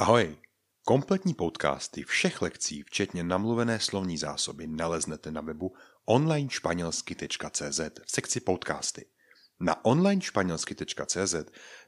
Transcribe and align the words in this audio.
Ahoj! 0.00 0.36
Kompletní 0.84 1.34
podcasty 1.34 2.02
všech 2.02 2.42
lekcí, 2.42 2.82
včetně 2.82 3.24
namluvené 3.24 3.80
slovní 3.80 4.18
zásoby, 4.18 4.66
naleznete 4.66 5.30
na 5.30 5.40
webu 5.40 5.74
onlinešpanělsky.cz 6.04 7.80
v 8.04 8.10
sekci 8.10 8.40
podcasty. 8.40 9.06
Na 9.60 9.84
onlinešpanělsky.cz 9.84 11.34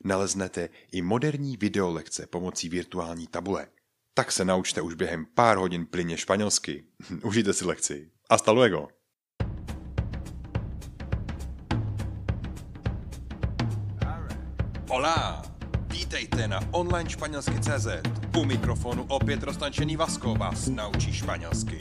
naleznete 0.05 0.69
i 0.93 1.03
moderní 1.03 1.57
videolekce 1.57 2.27
pomocí 2.27 2.69
virtuální 2.69 3.27
tabule. 3.27 3.69
Tak 4.15 4.33
se 4.33 4.45
naučte 4.45 4.81
už 4.81 4.95
během 4.95 5.27
pár 5.35 5.57
hodin 5.57 5.87
plyně 5.87 6.17
španělsky. 6.17 6.85
Užijte 7.23 7.53
si 7.53 7.65
lekci. 7.65 8.11
Hasta 8.31 8.53
luego! 8.53 9.02
Vítejte 16.33 16.49
na 16.49 16.61
online 16.73 17.11
španělsky 17.11 17.61
CZ. 17.61 17.87
U 18.39 18.45
mikrofonu 18.45 19.07
opět 19.09 19.43
roztančený 19.43 19.97
Vasko 19.97 20.35
vás 20.35 20.69
naučí 20.69 21.13
španělsky. 21.13 21.79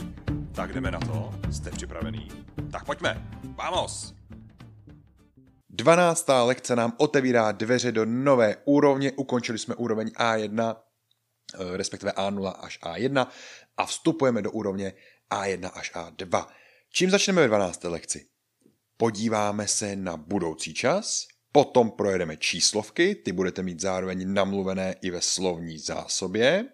Tak 0.55 0.73
jdeme 0.73 0.92
na 0.92 1.00
to? 1.00 1.34
Jste 1.52 1.72
připravený? 1.72 2.28
Tak 2.72 2.86
pojďme! 2.86 3.30
Vamos! 3.56 4.14
12. 5.70 6.26
lekce 6.44 6.76
nám 6.76 6.94
otevírá 6.98 7.52
dveře 7.52 7.92
do 7.92 8.06
nové 8.06 8.58
úrovně. 8.66 9.12
Ukončili 9.12 9.59
jsme 9.59 9.76
úroveň 9.76 10.08
A1, 10.08 10.76
eh, 11.54 11.78
respektive 11.78 12.12
A0 12.12 12.54
až 12.59 12.80
A1 12.81 13.28
a 13.78 13.86
vstupujeme 13.86 14.42
do 14.42 14.52
úrovně 14.52 14.94
A1 15.30 15.72
až 15.73 15.92
A2. 15.95 16.48
Čím 16.94 17.09
začneme 17.09 17.42
ve 17.42 17.48
12. 17.48 17.90
lekci? 17.90 18.26
Podíváme 18.98 19.68
se 19.68 19.95
na 19.95 20.18
budoucí 20.18 20.73
čas, 20.73 21.28
Potom 21.52 21.91
projedeme 21.91 22.38
číslovky, 22.38 23.16
ty 23.16 23.32
budete 23.32 23.64
mít 23.64 23.80
zároveň 23.80 24.34
namluvené 24.34 24.96
i 25.02 25.12
ve 25.12 25.22
slovní 25.22 25.80
zásobě. 25.80 26.66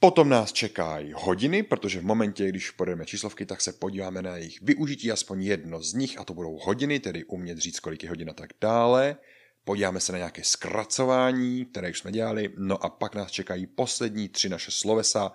Potom 0.00 0.28
nás 0.28 0.52
čekají 0.52 1.12
hodiny, 1.16 1.62
protože 1.62 2.00
v 2.00 2.04
momentě, 2.04 2.48
když 2.48 2.70
projedeme 2.70 3.06
číslovky, 3.06 3.46
tak 3.46 3.60
se 3.60 3.72
podíváme 3.72 4.22
na 4.22 4.36
jejich 4.36 4.62
využití, 4.62 5.12
aspoň 5.12 5.42
jedno 5.42 5.82
z 5.82 5.94
nich, 5.94 6.18
a 6.18 6.24
to 6.24 6.34
budou 6.34 6.58
hodiny, 6.62 7.00
tedy 7.00 7.24
umět 7.24 7.58
říct, 7.58 7.80
kolik 7.80 8.02
je 8.02 8.08
hodin 8.08 8.30
a 8.30 8.32
tak 8.32 8.50
dále. 8.60 9.16
Podíváme 9.64 10.00
se 10.00 10.12
na 10.12 10.18
nějaké 10.18 10.44
zkracování, 10.44 11.64
které 11.64 11.90
už 11.90 11.98
jsme 11.98 12.12
dělali, 12.12 12.50
no 12.58 12.84
a 12.84 12.88
pak 12.88 13.14
nás 13.14 13.30
čekají 13.30 13.66
poslední 13.66 14.28
tři 14.28 14.48
naše 14.48 14.70
slovesa, 14.70 15.32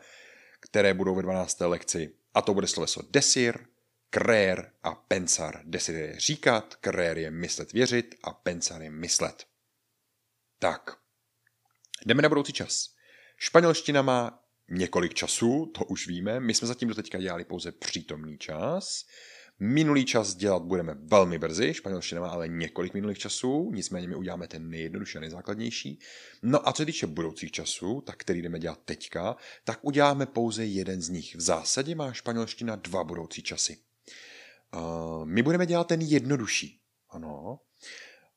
které 0.60 0.94
budou 0.94 1.16
ve 1.16 1.22
12. 1.22 1.60
lekci. 1.60 2.12
A 2.34 2.42
to 2.42 2.54
bude 2.54 2.68
sloveso 2.68 3.02
desir, 3.12 3.60
Krér 4.14 4.72
a 4.84 4.96
pensar. 4.96 5.62
Desid 5.64 5.96
je 5.96 6.20
říkat, 6.20 6.76
krér 6.76 7.18
je 7.18 7.32
myslet 7.32 7.74
věřit 7.74 8.16
a 8.24 8.34
pensar 8.34 8.82
je 8.82 8.92
myslet. 8.92 9.48
Tak, 10.60 10.98
jdeme 12.06 12.22
na 12.22 12.30
budoucí 12.30 12.54
čas. 12.54 12.96
Španělština 13.38 14.02
má 14.02 14.44
několik 14.70 15.14
časů, 15.14 15.66
to 15.66 15.86
už 15.86 16.08
víme. 16.08 16.40
My 16.40 16.54
jsme 16.54 16.68
zatím 16.68 16.88
do 16.90 16.96
teďka 16.96 17.18
dělali 17.18 17.46
pouze 17.46 17.72
přítomný 17.72 18.38
čas. 18.38 19.06
Minulý 19.60 20.06
čas 20.06 20.36
dělat 20.36 20.64
budeme 20.64 20.94
velmi 20.94 21.40
brzy, 21.40 21.74
španělština 21.74 22.22
má 22.22 22.28
ale 22.28 22.48
několik 22.48 22.94
minulých 22.94 23.20
časů, 23.20 23.72
nicméně 23.74 24.08
my 24.08 24.16
uděláme 24.16 24.48
ten 24.48 24.70
nejjednodušší 24.70 25.18
a 25.18 25.22
nejzákladnější. 25.22 26.00
No 26.42 26.70
a 26.70 26.74
co 26.74 26.82
se 26.82 26.86
týče 26.86 27.08
budoucích 27.08 27.52
časů, 27.52 28.02
tak 28.02 28.18
který 28.18 28.42
jdeme 28.42 28.60
dělat 28.60 28.80
teďka, 28.86 29.36
tak 29.64 29.80
uděláme 29.82 30.26
pouze 30.26 30.66
jeden 30.66 31.02
z 31.02 31.10
nich. 31.10 31.36
V 31.36 31.42
zásadě 31.42 31.96
má 31.96 32.14
španělština 32.14 32.76
dva 32.76 33.04
budoucí 33.04 33.44
časy. 33.44 33.78
Uh, 34.76 35.26
my 35.26 35.44
budeme 35.44 35.66
dělat 35.66 35.88
ten 35.88 36.02
jednodušší. 36.02 36.82
Ano. 37.10 37.60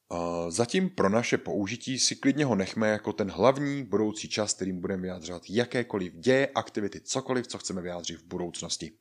Uh, 0.09 0.51
zatím 0.51 0.91
pro 0.91 1.09
naše 1.09 1.39
použití 1.39 1.99
si 1.99 2.17
klidně 2.17 2.45
ho 2.45 2.55
nechme 2.55 2.89
jako 2.89 3.13
ten 3.13 3.31
hlavní 3.31 3.85
budoucí 3.85 4.29
čas, 4.29 4.55
kterým 4.55 4.81
budeme 4.81 5.03
vyjádřovat 5.03 5.43
jakékoliv 5.51 6.13
děje, 6.13 6.49
aktivity, 6.55 7.01
cokoliv, 7.01 7.47
co 7.47 7.59
chceme 7.59 7.83
vyjádřit 7.83 8.17
v 8.17 8.27
budoucnosti. 8.27 8.93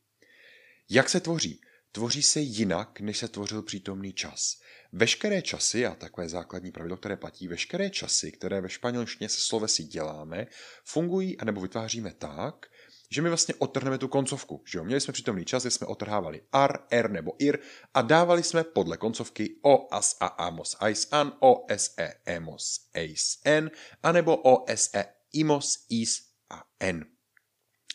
Jak 0.90 1.10
se 1.10 1.20
tvoří? 1.20 1.62
Tvoří 1.92 2.24
se 2.24 2.40
jinak, 2.40 3.00
než 3.00 3.18
se 3.18 3.28
tvořil 3.28 3.62
přítomný 3.62 4.14
čas. 4.14 4.60
Veškeré 4.92 5.42
časy, 5.42 5.86
a 5.86 5.96
takové 5.96 6.30
základní 6.30 6.72
pravidlo, 6.72 6.98
které 6.98 7.18
platí, 7.18 7.48
veškeré 7.48 7.90
časy, 7.90 8.32
které 8.32 8.62
ve 8.62 8.70
španělštině 8.70 9.30
se 9.30 9.42
slovesy 9.42 9.84
děláme, 9.84 10.48
fungují 10.86 11.38
anebo 11.40 11.62
vytváříme 11.62 12.14
tak, 12.14 12.66
že 13.14 13.22
my 13.22 13.30
vlastně 13.30 13.56
otrhneme 13.58 13.98
tu 13.98 14.08
koncovku. 14.08 14.64
Že 14.66 14.78
jo? 14.78 14.84
Měli 14.84 15.02
jsme 15.02 15.14
přítomný 15.14 15.46
čas, 15.46 15.64
kde 15.64 15.72
jsme 15.72 15.88
otrhávali 15.88 16.42
ar, 16.52 16.80
er 16.90 17.12
nebo 17.12 17.36
ir 17.40 17.60
a 17.94 18.02
dávali 18.02 18.44
jsme 18.44 18.64
podle 18.64 18.98
koncovky 18.98 19.60
o, 19.62 19.94
as, 19.94 20.18
a, 20.20 20.26
amos, 20.26 20.78
ais, 20.80 21.08
an, 21.12 21.34
o, 21.40 21.66
s, 21.70 21.94
e, 21.98 22.14
emos, 22.26 22.90
eis, 22.94 23.40
n, 23.46 23.72
anebo 24.04 24.38
o, 24.38 24.66
s, 24.68 24.90
e, 24.96 25.06
imos, 25.34 25.86
is 25.90 26.22
a 26.50 26.64
n. 26.80 27.06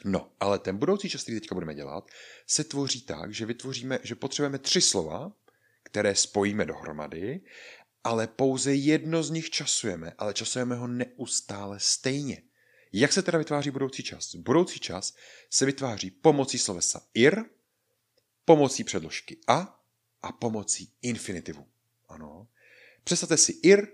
No, 0.05 0.33
ale 0.41 0.59
ten 0.59 0.77
budoucí 0.77 1.09
čas, 1.09 1.23
který 1.23 1.41
teďka 1.41 1.55
budeme 1.55 1.75
dělat, 1.75 2.11
se 2.47 2.65
tvoří 2.65 3.03
tak, 3.03 3.35
že 3.35 3.47
vytvoříme, 3.47 3.99
že 4.03 4.15
potřebujeme 4.15 4.59
tři 4.59 4.81
slova, 4.81 5.33
které 5.83 6.15
spojíme 6.15 6.65
dohromady, 6.65 7.41
ale 8.05 8.27
pouze 8.27 8.75
jedno 8.75 9.23
z 9.23 9.31
nich 9.31 9.51
časujeme, 9.51 10.13
ale 10.19 10.35
časujeme 10.35 10.77
ho 10.77 10.87
neustále 10.87 11.81
stejně. 11.81 12.43
Jak 12.93 13.13
se 13.13 13.23
teda 13.23 13.39
vytváří 13.39 13.71
budoucí 13.71 14.03
čas? 14.03 14.35
Budoucí 14.35 14.81
čas 14.81 15.15
se 15.51 15.67
vytváří 15.67 16.11
pomocí 16.11 16.59
slovesa 16.59 17.03
ir, 17.15 17.45
pomocí 18.45 18.85
předložky 18.85 19.37
a 19.47 19.85
a 20.23 20.33
pomocí 20.33 20.93
infinitivu. 21.03 21.67
Ano. 22.09 22.49
Představte 23.05 23.37
si 23.37 23.53
ir, 23.63 23.89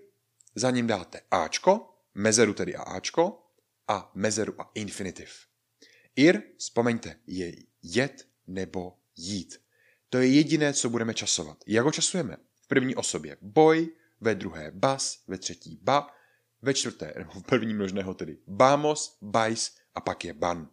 za 0.55 0.71
ním 0.71 0.87
dáte 0.87 1.21
ačko, 1.31 1.99
mezeru 2.15 2.55
tedy 2.55 2.77
a 2.77 2.83
ačko, 2.83 3.47
a 3.89 4.11
mezeru 4.15 4.61
a 4.61 4.71
infinitiv. 4.75 5.31
Ir, 6.17 6.43
vzpomeňte, 6.59 7.17
je 7.27 7.53
jet 7.83 8.29
nebo 8.47 8.97
jít. 9.17 9.61
To 10.11 10.19
je 10.19 10.27
jediné, 10.27 10.73
co 10.73 10.91
budeme 10.91 11.15
časovat. 11.15 11.65
Jak 11.67 11.85
ho 11.85 11.93
časujeme? 11.93 12.37
V 12.63 12.67
první 12.67 12.95
osobě 12.95 13.37
boj, 13.41 13.89
ve 14.21 14.35
druhé 14.35 14.71
bas, 14.71 15.23
ve 15.27 15.39
třetí 15.39 15.79
ba, 15.83 16.11
ve 16.65 16.75
čtvrté, 16.75 17.15
nebo 17.19 17.31
v 17.31 17.43
první 17.43 17.75
množného 17.75 18.15
tedy 18.15 18.39
bamos, 18.47 19.19
bajs 19.23 19.77
a 19.95 20.01
pak 20.01 20.25
je 20.25 20.35
ban. 20.35 20.69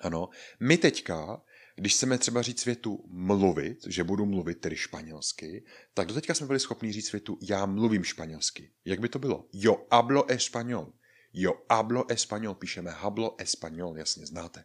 Ano, 0.00 0.28
my 0.60 0.78
teďka, 0.78 1.42
když 1.76 1.94
chceme 1.94 2.18
třeba 2.18 2.42
říct 2.42 2.60
světu 2.60 3.04
mluvit, 3.08 3.78
že 3.86 4.04
budu 4.04 4.26
mluvit 4.26 4.60
tedy 4.60 4.76
španělsky, 4.76 5.64
tak 5.94 6.08
do 6.08 6.14
teďka 6.14 6.34
jsme 6.34 6.46
byli 6.46 6.60
schopni 6.60 6.92
říct 6.92 7.06
světu 7.06 7.38
já 7.42 7.66
mluvím 7.66 8.04
španělsky. 8.04 8.72
Jak 8.84 9.00
by 9.00 9.08
to 9.08 9.18
bylo? 9.18 9.48
Yo 9.52 9.86
hablo 9.92 10.24
español. 10.24 10.92
Yo 11.32 11.52
hablo 11.70 12.04
español, 12.10 12.54
píšeme 12.54 12.90
hablo 12.90 13.36
español, 13.36 13.98
jasně 13.98 14.26
znáte. 14.26 14.64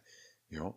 Jo? 0.50 0.74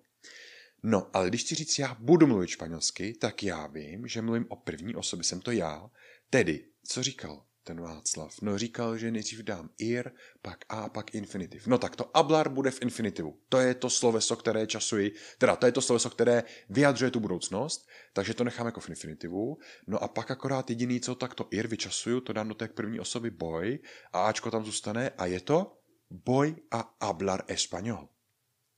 No, 0.84 1.10
ale 1.14 1.30
když 1.30 1.44
chci 1.44 1.56
říct, 1.56 1.80
já 1.80 1.98
budu 2.00 2.28
mluvit 2.28 2.48
španělsky, 2.48 3.14
tak 3.14 3.44
já 3.44 3.68
vím, 3.68 4.08
že 4.08 4.22
mluvím 4.22 4.46
o 4.50 4.56
první 4.56 4.96
osobě, 4.96 5.24
jsem 5.24 5.42
to 5.42 5.52
já. 5.52 5.90
Tedy, 6.30 6.66
co 6.84 7.04
říkal? 7.04 7.46
Ten 7.70 7.82
Václav? 7.82 8.42
No 8.42 8.58
říkal, 8.58 8.98
že 8.98 9.12
nejdřív 9.12 9.40
dám 9.40 9.70
ir, 9.78 10.12
pak 10.42 10.66
a, 10.70 10.90
pak 10.90 11.16
infinitiv. 11.16 11.68
No 11.68 11.78
tak 11.78 11.96
to 11.96 12.18
ablar 12.18 12.50
bude 12.50 12.72
v 12.72 12.82
infinitivu. 12.82 13.38
To 13.50 13.58
je 13.58 13.74
to 13.74 13.90
sloveso, 13.90 14.36
které 14.36 14.68
časuji, 14.68 15.14
teda 15.38 15.56
to 15.56 15.66
je 15.66 15.72
to 15.72 15.82
sloveso, 15.82 16.10
které 16.10 16.44
vyjadřuje 16.70 17.12
tu 17.12 17.20
budoucnost, 17.20 17.88
takže 18.14 18.34
to 18.34 18.44
nechám 18.44 18.66
jako 18.66 18.80
v 18.80 18.90
infinitivu. 18.90 19.58
No 19.88 20.04
a 20.04 20.08
pak 20.08 20.32
akorát 20.32 20.70
jediný, 20.70 21.00
co 21.00 21.16
tak 21.16 21.36
to 21.36 21.48
ir 21.52 21.68
vyčasuju, 21.68 22.22
to 22.22 22.34
dám 22.34 22.48
do 22.48 22.56
té 22.56 22.68
první 22.68 23.00
osoby 23.00 23.30
boj 23.30 23.80
a 24.14 24.26
ačko 24.26 24.52
tam 24.52 24.66
zůstane 24.66 25.10
a 25.10 25.26
je 25.26 25.40
to 25.40 25.78
boj 26.10 26.56
a 26.72 26.98
hablar 27.02 27.44
español. 27.48 28.10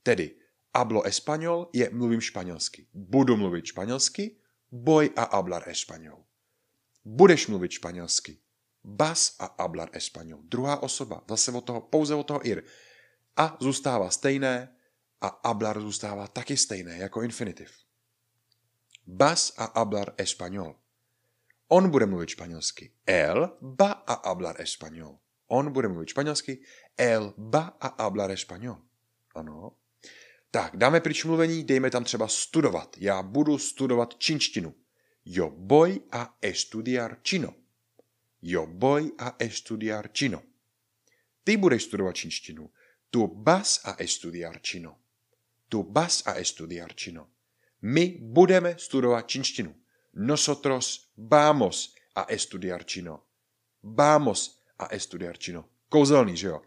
Tedy 0.02 0.36
hablo 0.74 1.02
español 1.02 1.68
je 1.72 1.90
mluvím 1.92 2.20
španělsky. 2.20 2.86
Budu 2.94 3.36
mluvit 3.36 3.66
španělsky, 3.66 4.36
boj 4.72 5.10
a 5.16 5.36
hablar 5.36 5.68
español. 5.68 6.24
Budeš 7.04 7.46
mluvit 7.46 7.70
španělsky, 7.70 8.38
Bas 8.84 9.36
a 9.38 9.54
hablar 9.62 9.90
español. 9.92 10.40
Druhá 10.42 10.82
osoba, 10.82 11.22
zase 11.28 11.52
od 11.52 11.64
toho, 11.64 11.80
pouze 11.80 12.14
od 12.14 12.26
toho 12.26 12.46
ir. 12.46 12.62
A 13.36 13.56
zůstává 13.60 14.10
stejné 14.10 14.76
a 15.20 15.40
hablar 15.48 15.80
zůstává 15.80 16.26
taky 16.26 16.56
stejné 16.56 16.96
jako 16.96 17.22
infinitiv. 17.22 17.70
Bas 19.06 19.52
a 19.56 19.78
hablar 19.78 20.14
español. 20.16 20.74
On 21.68 21.90
bude 21.90 22.06
mluvit 22.06 22.28
španělsky. 22.28 22.92
El 23.06 23.58
va 23.60 23.92
a 23.92 24.28
hablar 24.28 24.60
español. 24.60 25.18
On 25.46 25.72
bude 25.72 25.88
mluvit 25.88 26.08
španělsky. 26.08 26.62
El 26.96 27.34
va 27.36 27.76
a 27.80 28.02
hablar 28.02 28.30
español. 28.30 28.76
Ano. 29.34 29.72
Tak, 30.50 30.76
dáme 30.76 31.00
pryč 31.00 31.24
mluvení, 31.24 31.64
dejme 31.64 31.90
tam 31.90 32.04
třeba 32.04 32.28
studovat. 32.28 32.96
Já 32.98 33.22
budu 33.22 33.58
studovat 33.58 34.14
čínštinu. 34.18 34.74
Yo 35.24 35.50
voy 35.56 36.00
a 36.12 36.36
estudiar 36.42 37.16
chino. 37.28 37.54
Yo 38.42 38.66
voy 38.66 39.12
a 39.18 39.36
estudiar 39.38 40.10
chino. 40.18 40.42
Ty 41.44 41.56
budeš 41.56 41.82
studovat 41.82 42.16
čínštinu. 42.16 42.70
Tu 43.10 43.42
vas 43.42 43.80
a 43.84 43.96
estudiar 43.98 44.60
chino. 44.66 44.96
Tu 45.68 45.82
vas 45.92 46.22
a 46.26 46.34
estudiar 46.34 46.92
chino. 47.00 47.28
My 47.82 48.18
budeme 48.20 48.74
studovat 48.78 49.28
čínštinu. 49.28 49.74
Nosotros 50.14 51.12
vamos 51.16 51.94
a 52.14 52.26
estudiar 52.28 52.84
chino. 52.84 53.22
Vamos 53.82 54.62
a 54.78 54.94
estudiar 54.94 55.36
chino. 55.38 55.64
Kouzelný, 55.88 56.36
že 56.36 56.46
jo? 56.46 56.62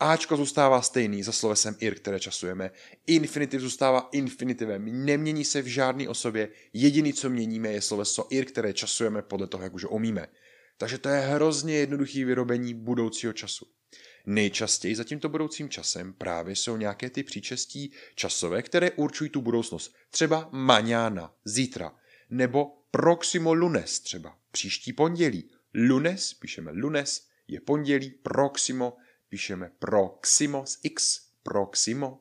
Ačko 0.00 0.36
zůstává 0.36 0.82
stejný 0.82 1.22
za 1.22 1.32
slovesem 1.32 1.76
ir, 1.80 1.94
které 1.94 2.20
časujeme. 2.20 2.70
Infinitiv 3.06 3.60
zůstává 3.60 4.08
infinitivem. 4.12 5.04
Nemění 5.04 5.44
se 5.44 5.62
v 5.62 5.66
žádné 5.66 6.08
osobě. 6.08 6.48
Jediný, 6.72 7.12
co 7.12 7.30
měníme, 7.30 7.68
je 7.68 7.82
sloveso 7.82 8.26
ir, 8.30 8.44
které 8.44 8.72
časujeme 8.72 9.22
podle 9.22 9.46
toho, 9.46 9.62
jak 9.64 9.74
už 9.74 9.84
umíme. 9.84 10.28
Takže 10.78 10.98
to 10.98 11.08
je 11.08 11.20
hrozně 11.20 11.74
jednoduchý 11.74 12.24
vyrobení 12.24 12.74
budoucího 12.74 13.32
času. 13.32 13.66
Nejčastěji 14.26 14.96
za 14.96 15.04
tímto 15.04 15.28
budoucím 15.28 15.68
časem 15.68 16.12
právě 16.12 16.56
jsou 16.56 16.76
nějaké 16.76 17.10
ty 17.10 17.22
příčestí 17.22 17.92
časové, 18.14 18.62
které 18.62 18.90
určují 18.90 19.30
tu 19.30 19.40
budoucnost. 19.40 19.94
Třeba 20.10 20.48
maňána, 20.52 21.34
zítra, 21.44 21.94
nebo 22.30 22.82
proximo 22.90 23.54
lunes 23.54 24.00
třeba, 24.00 24.38
příští 24.50 24.92
pondělí. 24.92 25.50
Lunes, 25.74 26.34
píšeme 26.34 26.72
lunes, 26.72 27.26
je 27.48 27.60
pondělí, 27.60 28.10
proximo, 28.10 28.96
píšeme 29.28 29.70
proximo 29.78 30.66
z 30.66 30.78
x, 30.82 31.20
proximo, 31.42 32.20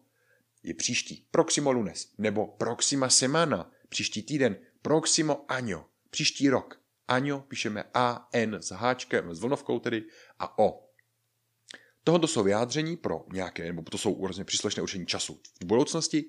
je 0.63 0.73
příští, 0.73 1.27
proximo 1.31 1.71
lunes, 1.71 2.11
nebo 2.17 2.47
proxima 2.47 3.09
semana, 3.09 3.71
příští 3.89 4.23
týden, 4.23 4.57
proximo 4.81 5.45
año, 5.51 5.85
příští 6.09 6.49
rok. 6.49 6.86
Año 7.07 7.39
píšeme 7.47 7.83
a, 7.93 8.29
n 8.33 8.55
s 8.55 8.71
háčkem, 8.71 9.35
s 9.35 9.39
vlnovkou 9.39 9.79
tedy, 9.79 10.03
a 10.39 10.59
o. 10.59 10.83
Tohoto 12.03 12.27
jsou 12.27 12.43
vyjádření 12.43 12.97
pro 12.97 13.25
nějaké, 13.33 13.65
nebo 13.73 13.81
to 13.81 13.97
jsou 13.97 14.21
vlastně 14.21 14.43
příslušné 14.43 14.83
určení 14.83 15.05
času 15.05 15.39
v 15.61 15.65
budoucnosti 15.65 16.25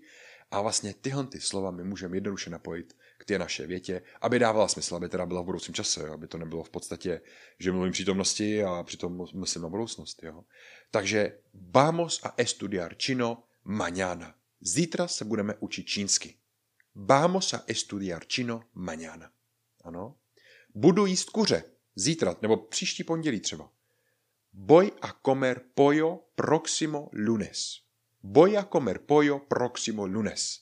a 0.50 0.60
vlastně 0.60 0.94
tyhle 0.94 1.26
ty 1.26 1.40
slova 1.40 1.70
my 1.70 1.84
můžeme 1.84 2.16
jednoduše 2.16 2.50
napojit 2.50 2.96
k 3.18 3.24
té 3.24 3.38
naše 3.38 3.66
větě, 3.66 4.02
aby 4.20 4.38
dávala 4.38 4.68
smysl, 4.68 4.96
aby 4.96 5.08
teda 5.08 5.26
byla 5.26 5.40
v 5.40 5.44
budoucím 5.44 5.74
čase, 5.74 6.08
aby 6.08 6.26
to 6.26 6.38
nebylo 6.38 6.62
v 6.62 6.70
podstatě, 6.70 7.20
že 7.58 7.72
mluvím 7.72 7.92
přítomnosti 7.92 8.64
a 8.64 8.82
přitom 8.82 9.26
myslím 9.34 9.62
na 9.62 9.68
budoucnost. 9.68 10.22
Jo. 10.22 10.44
Takže 10.90 11.38
vamos 11.54 12.20
a 12.24 12.34
estudiar 12.36 12.94
chino 12.98 13.44
mañana. 13.64 14.34
Zítra 14.60 15.08
se 15.08 15.24
budeme 15.24 15.54
učit 15.60 15.86
čínsky. 15.86 16.34
Vamos 16.94 17.54
a 17.54 17.64
estudiar 17.66 18.24
chino 18.28 18.62
mañana. 18.74 19.30
Ano. 19.84 20.16
Budu 20.74 21.06
jíst 21.06 21.30
kuře. 21.30 21.64
Zítra, 21.94 22.36
nebo 22.42 22.56
příští 22.56 23.04
pondělí 23.04 23.40
třeba. 23.40 23.72
Voy 24.52 24.92
a 25.02 25.20
comer 25.26 25.60
pollo 25.74 26.30
próximo 26.34 27.10
lunes. 27.12 27.80
Voy 28.22 28.56
a 28.56 28.64
comer 28.72 28.98
pollo 28.98 29.38
próximo 29.38 30.06
lunes. 30.06 30.60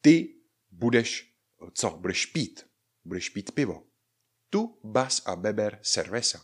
Ty 0.00 0.34
budeš, 0.70 1.34
co? 1.72 1.90
Budeš 1.90 2.26
pít. 2.26 2.66
Budeš 3.04 3.28
pít 3.28 3.52
pivo. 3.52 3.86
Tu 4.50 4.78
vas 4.82 5.22
a 5.26 5.36
beber 5.36 5.78
cerveza. 5.82 6.40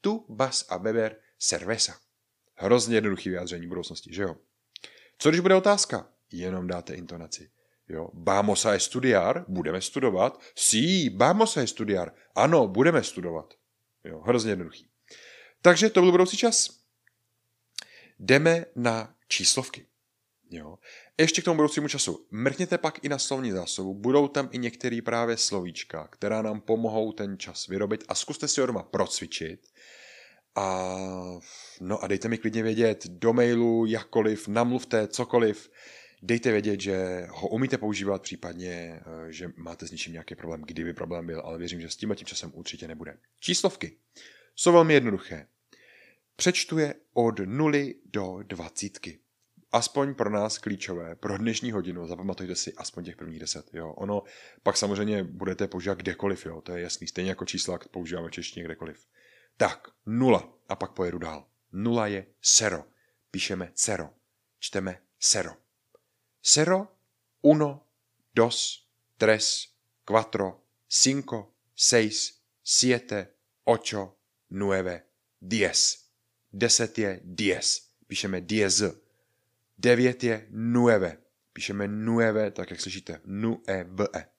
Tu 0.00 0.26
vas 0.28 0.66
a 0.68 0.78
beber 0.78 1.20
cerveza. 1.38 2.00
Hrozně 2.54 2.96
jednoduchý 2.96 3.30
vyjádření 3.30 3.66
budoucnosti, 3.66 4.14
že 4.14 4.22
jo? 4.22 4.36
Co 5.18 5.28
když 5.28 5.40
bude 5.40 5.54
otázka? 5.54 6.12
Jenom 6.32 6.66
dáte 6.66 6.94
intonaci. 6.94 7.50
Jo, 7.88 8.08
vamos 8.14 8.66
a 8.66 8.74
estudiar, 8.74 9.44
budeme 9.48 9.80
studovat. 9.80 10.40
Sí, 10.54 11.08
vamos 11.08 11.56
a 11.56 11.62
estudiar. 11.62 12.14
Ano, 12.34 12.68
budeme 12.68 13.02
studovat. 13.02 13.54
Jo, 14.04 14.20
hrozně 14.20 14.52
jednoduchý. 14.52 14.88
Takže 15.62 15.90
to 15.90 16.00
byl 16.00 16.10
budoucí 16.10 16.36
čas. 16.36 16.80
Jdeme 18.18 18.64
na 18.76 19.14
číslovky. 19.28 19.86
Jo. 20.50 20.78
Ještě 21.18 21.42
k 21.42 21.44
tomu 21.44 21.56
budoucímu 21.56 21.88
času. 21.88 22.26
Mrkněte 22.30 22.78
pak 22.78 23.04
i 23.04 23.08
na 23.08 23.18
slovní 23.18 23.50
zásobu, 23.50 23.94
budou 23.94 24.28
tam 24.28 24.48
i 24.52 24.58
některé 24.58 24.98
právě 25.04 25.36
slovíčka, 25.36 26.08
která 26.12 26.42
nám 26.42 26.60
pomohou 26.60 27.12
ten 27.12 27.38
čas 27.38 27.66
vyrobit 27.66 28.04
a 28.08 28.14
zkuste 28.14 28.48
si 28.48 28.60
ho 28.60 28.66
doma 28.66 28.82
procvičit. 28.82 29.60
A, 30.54 30.96
no 31.80 32.04
a 32.04 32.06
dejte 32.06 32.28
mi 32.28 32.38
klidně 32.38 32.62
vědět 32.62 33.06
do 33.06 33.32
mailu, 33.32 33.86
jakkoliv, 33.86 34.48
namluvte 34.48 35.08
cokoliv, 35.08 35.70
dejte 36.26 36.52
vědět, 36.52 36.80
že 36.80 37.26
ho 37.30 37.48
umíte 37.48 37.78
používat, 37.78 38.22
případně, 38.22 38.70
eh, 38.70 39.32
že 39.32 39.50
máte 39.56 39.86
s 39.86 39.90
něčím 39.90 40.12
nějaký 40.12 40.34
problém, 40.34 40.62
kdyby 40.62 40.92
problém 40.92 41.26
byl, 41.26 41.40
ale 41.40 41.58
věřím, 41.58 41.80
že 41.80 41.90
s 41.90 41.96
tím 41.96 42.14
tím 42.14 42.26
časem 42.26 42.50
určitě 42.54 42.88
nebude. 42.88 43.18
Číslovky 43.40 43.96
jsou 44.56 44.72
velmi 44.72 44.94
jednoduché. 44.94 45.46
Přečtu 46.36 46.78
je 46.78 46.94
od 47.12 47.38
nuly 47.44 47.94
do 48.04 48.38
dvacítky. 48.42 49.18
Aspoň 49.72 50.14
pro 50.14 50.30
nás 50.30 50.58
klíčové, 50.58 51.16
pro 51.16 51.38
dnešní 51.38 51.72
hodinu, 51.72 52.06
zapamatujte 52.06 52.54
si 52.54 52.72
aspoň 52.74 53.04
těch 53.04 53.16
prvních 53.16 53.40
deset. 53.40 53.70
Jo. 53.72 53.92
Ono 53.92 54.22
pak 54.62 54.76
samozřejmě 54.76 55.24
budete 55.24 55.68
používat 55.68 55.98
kdekoliv, 55.98 56.46
jo. 56.46 56.60
to 56.60 56.72
je 56.72 56.82
jasný, 56.82 57.06
stejně 57.06 57.30
jako 57.30 57.44
čísla 57.44 57.78
používáme 57.90 58.30
češtině 58.30 58.64
kdekoliv. 58.64 59.06
Tak, 59.56 59.88
nula 60.06 60.58
a 60.68 60.76
pak 60.76 60.92
pojedu 60.92 61.18
dál. 61.18 61.46
Nula 61.72 62.06
je 62.06 62.26
sero, 62.42 62.84
píšeme 63.30 63.70
cero, 63.74 64.10
čteme 64.58 64.98
sero. 65.20 65.65
Sero, 66.48 66.96
uno, 67.42 67.88
dos, 68.32 68.88
tres, 69.18 69.74
cuatro, 70.04 70.64
cinco, 70.86 71.56
seis, 71.74 72.40
siete, 72.62 73.34
ocho, 73.64 74.16
nueve, 74.50 75.08
diez. 75.40 76.06
10 76.52 76.98
je 76.98 77.20
dies, 77.24 77.90
píšeme 78.06 78.40
diez. 78.40 78.84
9 79.76 80.22
je 80.22 80.46
nueve, 80.50 81.18
píšeme 81.52 81.88
nueve, 81.88 82.50
tak 82.50 82.70
jak 82.70 82.80
slyšíte, 82.80 83.20
nueve. 83.24 84.30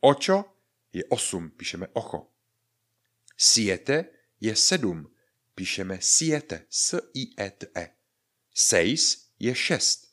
Ocho 0.00 0.44
je 0.92 1.02
osm, 1.10 1.50
píšeme 1.50 1.88
ocho. 1.92 2.30
Siete 3.36 4.04
je 4.40 4.54
sedm, 4.56 5.10
píšeme 5.54 5.98
siete, 6.00 6.66
s-i-e-t-e. 6.70 7.96
Seis 8.54 9.34
je 9.38 9.54
šest, 9.54 10.09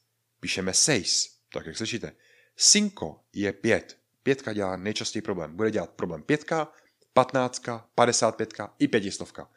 píšeme 0.47 0.73
seis, 0.73 1.39
tak 1.53 1.65
jak 1.65 1.77
slyšíte. 1.77 2.15
Cinco 2.55 3.23
je 3.33 3.53
pět, 3.53 3.97
pětka 4.23 4.53
dělá 4.53 4.77
nejčastěji 4.77 5.21
problém. 5.21 5.55
Bude 5.55 5.71
dělat 5.71 5.89
problém 5.89 6.23
pětka, 6.23 6.71
patnáctka, 7.13 7.89
padesát 7.95 8.35
pětka 8.35 8.75
i 8.79 8.88
pětistovka. 8.88 9.51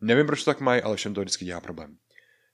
Nevím, 0.00 0.26
proč 0.26 0.44
to 0.44 0.50
tak 0.50 0.60
mají, 0.60 0.82
ale 0.82 0.96
všem 0.96 1.14
to 1.14 1.20
vždycky 1.20 1.44
dělá 1.44 1.60
problém. 1.60 1.98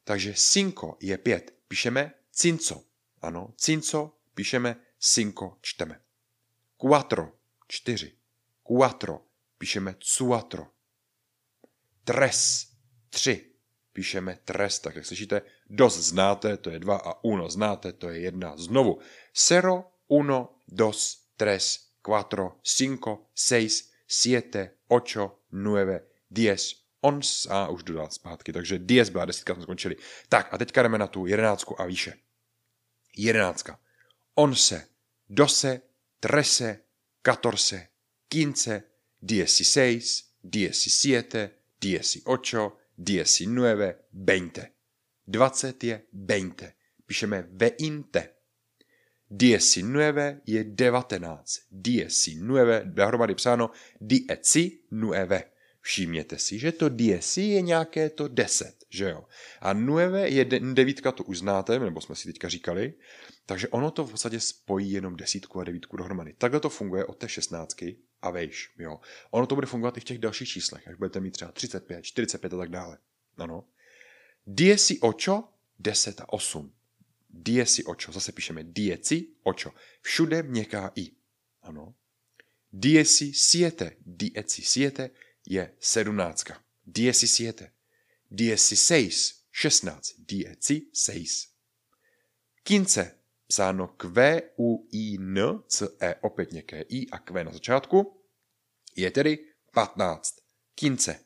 Takže 0.04 0.34
cinco 0.36 0.96
je 1.00 1.18
pět. 1.18 1.54
Píšeme 1.68 2.12
cinco. 2.30 2.84
Ano, 3.22 3.54
cinco, 3.56 4.18
píšeme 4.34 4.76
cinco, 4.98 5.58
čteme. 5.60 6.00
Cuatro, 6.80 7.32
čtyři. 7.68 8.16
Cuatro, 8.68 9.20
píšeme 9.58 9.94
cuatro. 9.98 10.66
Tres, 12.04 12.68
tři. 13.10 13.52
Píšeme 13.92 14.38
tres, 14.44 14.80
tak 14.80 14.96
jak 14.96 15.06
slyšíte. 15.06 15.42
Dos 15.72 15.96
znáte, 16.12 16.56
to 16.56 16.70
je 16.70 16.78
dva 16.78 17.00
a 17.00 17.24
uno 17.24 17.48
znáte, 17.48 17.92
to 17.92 18.12
je 18.12 18.20
jedna. 18.20 18.56
Znovu. 18.56 19.00
Cero, 19.32 19.88
uno, 20.08 20.60
dos, 20.68 21.32
tres, 21.36 21.88
cuatro, 22.04 22.60
cinco, 22.62 23.32
seis, 23.34 23.88
siete, 24.04 24.70
ocho, 24.88 25.40
nueve, 25.52 26.04
diez, 26.30 26.76
ons 27.00 27.46
a 27.50 27.68
už 27.68 27.82
dodal 27.82 28.10
zpátky, 28.10 28.52
takže 28.52 28.78
dies 28.78 29.08
byla 29.08 29.24
desítka, 29.24 29.54
jsme 29.54 29.62
skončili. 29.62 29.96
Tak 30.28 30.54
a 30.54 30.58
teďka 30.58 30.82
jdeme 30.82 30.98
na 30.98 31.06
tu 31.06 31.26
jedenáctku 31.26 31.80
a 31.80 31.84
výše. 31.84 32.14
Jedenáctka. 33.16 33.78
Once, 34.34 34.88
dose, 35.28 35.80
trese, 36.20 36.78
catorce, 37.26 37.88
quince, 38.28 38.82
dieciséis, 39.22 40.24
diecisiete, 40.44 41.50
dieciocho, 41.80 42.76
diecinueve, 42.98 43.94
veinte. 44.12 44.70
Dvacet 45.26 45.84
je 45.84 46.02
veinte. 46.12 46.72
Píšeme 47.06 47.48
veinte. 47.50 48.28
Diecinueve 49.30 50.40
je 50.46 50.64
devatenáct. 50.64 51.60
Diecinueve, 51.70 52.82
dohromady 52.84 53.34
psáno 53.34 53.70
dieci 54.00 54.78
nueve. 54.90 55.44
Všimněte 55.80 56.38
si, 56.38 56.58
že 56.58 56.72
to 56.72 56.88
diesi 56.88 57.42
je 57.42 57.62
nějaké 57.62 58.10
to 58.10 58.28
deset, 58.28 58.84
že 58.90 59.04
jo? 59.10 59.24
A 59.60 59.72
nueve 59.72 60.28
je 60.28 60.44
devítka, 60.74 61.12
to 61.12 61.24
už 61.24 61.38
znáte, 61.38 61.78
nebo 61.78 62.00
jsme 62.00 62.14
si 62.14 62.28
teďka 62.28 62.48
říkali, 62.48 62.94
takže 63.46 63.68
ono 63.68 63.90
to 63.90 64.04
v 64.04 64.10
podstatě 64.10 64.40
spojí 64.40 64.92
jenom 64.92 65.16
desítku 65.16 65.60
a 65.60 65.64
devítku 65.64 65.96
dohromady. 65.96 66.34
Takhle 66.38 66.60
to 66.60 66.68
funguje 66.68 67.04
od 67.04 67.18
té 67.18 67.28
šestnáctky 67.28 67.96
a 68.22 68.30
vejš, 68.30 68.74
jo. 68.78 69.00
Ono 69.30 69.46
to 69.46 69.54
bude 69.54 69.66
fungovat 69.66 69.96
i 69.96 70.00
v 70.00 70.04
těch 70.04 70.18
dalších 70.18 70.48
číslech, 70.48 70.88
až 70.88 70.94
budete 70.94 71.20
mít 71.20 71.30
třeba 71.30 71.52
35, 71.52 72.02
45 72.02 72.52
a 72.52 72.56
tak 72.56 72.70
dále. 72.70 72.98
Ano. 73.36 73.64
Diesi 74.46 74.98
ocho, 75.00 75.48
10 75.78 76.20
a 76.20 76.32
8. 76.32 76.72
Diesi 77.32 77.84
ocho, 77.84 78.12
zase 78.12 78.32
píšeme 78.32 78.64
dieci 78.64 79.28
ocho. 79.42 79.72
Všude 80.00 80.42
měkká 80.42 80.92
i. 80.94 81.10
Ano. 81.62 81.94
Diesi 82.72 83.32
siete, 83.32 83.96
dieci 84.06 84.62
siete, 84.62 85.10
je 85.46 85.74
sedmnáctka. 85.80 86.62
Diecisiete. 86.86 87.72
Dieciséis, 88.30 89.44
šestnáct. 89.50 90.14
Dieci 90.18 90.86
seis. 90.92 91.48
Quince, 92.62 93.18
psáno 93.46 93.88
Q, 93.88 94.08
U, 94.56 94.88
I, 94.92 95.16
N, 95.18 95.62
C, 95.68 95.88
E, 96.00 96.14
opět 96.14 96.52
měkké 96.52 96.80
I 96.88 97.10
a 97.10 97.18
Q 97.18 97.44
na 97.44 97.52
začátku, 97.52 98.22
je 98.96 99.10
tedy 99.10 99.38
patnáct. 99.72 100.34
Quince. 100.74 101.24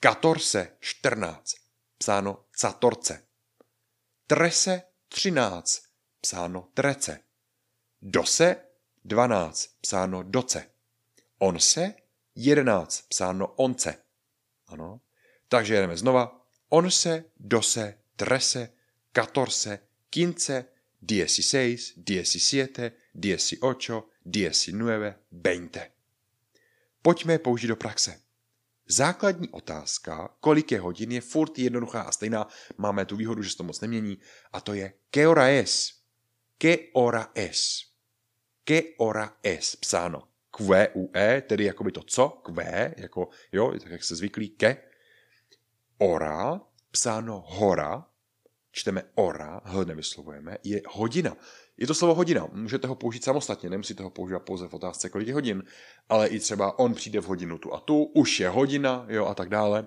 Catorce, 0.00 0.76
čtrnáct. 0.80 1.65
Psáno 1.98 2.44
catorce. 2.50 3.26
Trese 4.26 4.82
13, 5.08 5.82
psáno 6.20 6.70
trece. 6.74 7.20
Dose 8.02 8.56
12, 9.04 9.68
psáno 9.80 10.22
doce. 10.22 10.70
Onse 11.38 11.94
11, 12.34 13.02
psáno 13.08 13.54
once. 13.56 14.02
Ano. 14.66 15.00
Takže 15.48 15.74
jedeme 15.74 15.96
znova. 15.96 16.46
Onse, 16.68 17.24
dose, 17.36 17.98
trese, 18.16 18.72
catorce, 19.12 19.78
quince, 20.10 20.64
dieciséis, 21.02 21.92
diecisiete, 21.96 22.92
dieciocho, 23.14 24.08
diecinueve, 24.24 25.18
veinte. 25.30 25.90
Pojďme 27.02 27.38
použít 27.38 27.66
do 27.66 27.76
praxe. 27.76 28.20
Základní 28.88 29.48
otázka, 29.48 30.28
kolik 30.40 30.72
je 30.72 30.80
hodin, 30.80 31.12
je 31.12 31.20
furt 31.20 31.58
jednoduchá 31.58 32.00
a 32.02 32.12
stejná. 32.12 32.48
Máme 32.76 33.04
tu 33.04 33.16
výhodu, 33.16 33.42
že 33.42 33.50
se 33.50 33.56
to 33.56 33.64
moc 33.64 33.80
nemění. 33.80 34.18
A 34.52 34.60
to 34.60 34.74
je 34.74 34.92
que 35.10 35.26
hora 35.26 35.48
es. 35.48 35.92
Que 36.58 36.78
hora 36.94 37.30
es. 37.34 37.82
Que 38.64 38.82
hora 38.98 39.36
es. 39.42 39.76
Psáno 39.76 40.28
q 40.56 40.88
u 40.94 41.10
e, 41.14 41.40
tedy 41.40 41.64
jako 41.64 41.84
by 41.84 41.92
to 41.92 42.02
co, 42.02 42.28
q, 42.28 42.52
jako, 42.96 43.28
jo, 43.52 43.72
tak 43.82 43.90
jak 43.90 44.04
se 44.04 44.16
zvyklí, 44.16 44.48
ke. 44.48 44.76
Ora, 45.98 46.60
psáno 46.90 47.44
hora, 47.46 48.06
čteme 48.70 49.02
ora, 49.14 49.60
h 49.64 49.84
nevyslovujeme, 49.84 50.58
je 50.64 50.82
hodina. 50.88 51.36
Je 51.78 51.86
to 51.86 51.94
slovo 51.94 52.14
hodina, 52.14 52.48
můžete 52.52 52.88
ho 52.88 52.94
použít 52.94 53.24
samostatně, 53.24 53.70
nemusíte 53.70 54.02
ho 54.02 54.10
používat 54.10 54.42
pouze 54.42 54.68
v 54.68 54.74
otázce, 54.74 55.08
kolik 55.08 55.28
je 55.28 55.34
hodin, 55.34 55.62
ale 56.08 56.28
i 56.28 56.38
třeba 56.38 56.78
on 56.78 56.94
přijde 56.94 57.20
v 57.20 57.24
hodinu 57.24 57.58
tu 57.58 57.74
a 57.74 57.80
tu, 57.80 58.04
už 58.04 58.40
je 58.40 58.48
hodina, 58.48 59.06
jo, 59.08 59.26
a 59.26 59.34
tak 59.34 59.48
dále. 59.48 59.86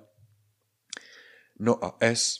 No 1.60 1.86
a 1.86 1.98
S, 2.00 2.36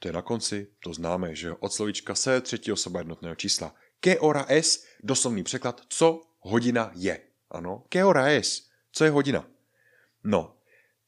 to 0.00 0.08
je 0.08 0.12
na 0.12 0.22
konci, 0.22 0.66
to 0.82 0.94
známe, 0.94 1.34
že 1.34 1.52
od 1.52 1.72
slovíčka 1.72 2.14
se, 2.14 2.40
třetí 2.40 2.72
osoba 2.72 3.00
jednotného 3.00 3.34
čísla. 3.34 3.74
Ke 4.00 4.18
ora 4.18 4.46
S, 4.48 4.84
doslovný 5.02 5.42
překlad, 5.42 5.80
co 5.88 6.20
hodina 6.40 6.90
je. 6.94 7.20
Ano, 7.50 7.84
ke 7.88 8.02
hora 8.02 8.26
es? 8.26 8.68
Co 8.92 9.04
je 9.04 9.10
hodina? 9.10 9.48
No, 10.24 10.56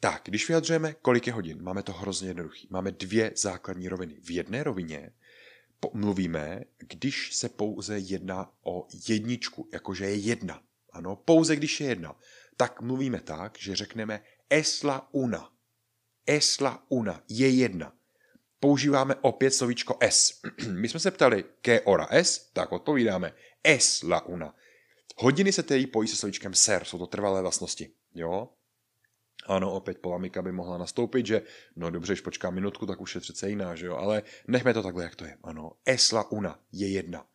tak, 0.00 0.22
když 0.24 0.48
vyjadřujeme, 0.48 0.94
kolik 1.02 1.26
je 1.26 1.32
hodin, 1.32 1.62
máme 1.62 1.82
to 1.82 1.92
hrozně 1.92 2.28
jednoduchý. 2.28 2.68
Máme 2.70 2.92
dvě 2.92 3.32
základní 3.36 3.88
roviny. 3.88 4.20
V 4.20 4.30
jedné 4.30 4.62
rovině 4.62 5.12
mluvíme, 5.92 6.60
když 6.78 7.36
se 7.36 7.48
pouze 7.48 7.98
jedná 7.98 8.52
o 8.62 8.86
jedničku, 9.08 9.68
jakože 9.72 10.04
je 10.04 10.14
jedna. 10.14 10.62
Ano, 10.92 11.16
pouze 11.16 11.56
když 11.56 11.80
je 11.80 11.86
jedna. 11.88 12.20
Tak 12.56 12.80
mluvíme 12.80 13.20
tak, 13.20 13.58
že 13.58 13.76
řekneme 13.76 14.22
esla 14.50 15.08
una. 15.12 15.52
Esla 16.26 16.84
una 16.88 17.22
je 17.28 17.48
jedna. 17.48 17.92
Používáme 18.60 19.14
opět 19.14 19.50
slovíčko 19.50 19.98
s. 20.00 20.40
My 20.72 20.88
jsme 20.88 21.00
se 21.00 21.10
ptali, 21.10 21.44
ke 21.60 21.80
ora 21.80 22.08
es, 22.10 22.50
tak 22.52 22.72
odpovídáme 22.72 23.32
es 23.64 24.02
la 24.02 24.26
una. 24.26 24.54
Hodiny 25.16 25.52
se 25.52 25.62
tedy 25.62 25.86
pojí 25.86 26.08
se 26.08 26.16
slovíčkem 26.16 26.54
ser, 26.54 26.84
jsou 26.84 26.98
to 26.98 27.06
trvalé 27.06 27.42
vlastnosti. 27.42 27.90
Jo? 28.14 28.48
Ano, 29.46 29.72
opět 29.72 29.98
polemika 29.98 30.42
by 30.42 30.52
mohla 30.52 30.78
nastoupit, 30.78 31.26
že 31.26 31.42
no 31.76 31.90
dobře, 31.90 32.12
když 32.12 32.20
počká 32.20 32.50
minutku, 32.50 32.86
tak 32.86 33.00
už 33.00 33.14
je 33.14 33.20
přece 33.20 33.48
jiná, 33.48 33.74
že 33.74 33.86
jo? 33.86 33.96
Ale 33.96 34.22
nechme 34.48 34.74
to 34.74 34.82
takhle, 34.82 35.04
jak 35.04 35.16
to 35.16 35.24
je. 35.24 35.38
Ano, 35.42 35.72
esla 35.86 36.30
una 36.30 36.60
je 36.72 36.88
jedna. 36.88 37.26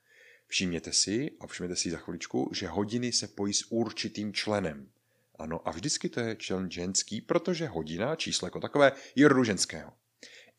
Všimněte 0.48 0.94
si, 0.94 1.32
a 1.40 1.48
všimněte 1.48 1.76
si 1.76 1.92
za 1.92 1.98
chviličku, 1.98 2.50
že 2.54 2.68
hodiny 2.68 3.12
se 3.12 3.28
pojí 3.28 3.54
s 3.54 3.72
určitým 3.72 4.34
členem. 4.34 4.90
Ano, 5.36 5.68
a 5.68 5.72
vždycky 5.72 6.10
to 6.10 6.20
je 6.20 6.36
člen 6.36 6.72
ženský, 6.72 7.22
protože 7.22 7.68
hodina, 7.68 8.16
číslo 8.16 8.46
jako 8.46 8.60
takové, 8.60 8.92
je 9.16 9.28
rodu 9.28 9.44
ženského. 9.44 9.94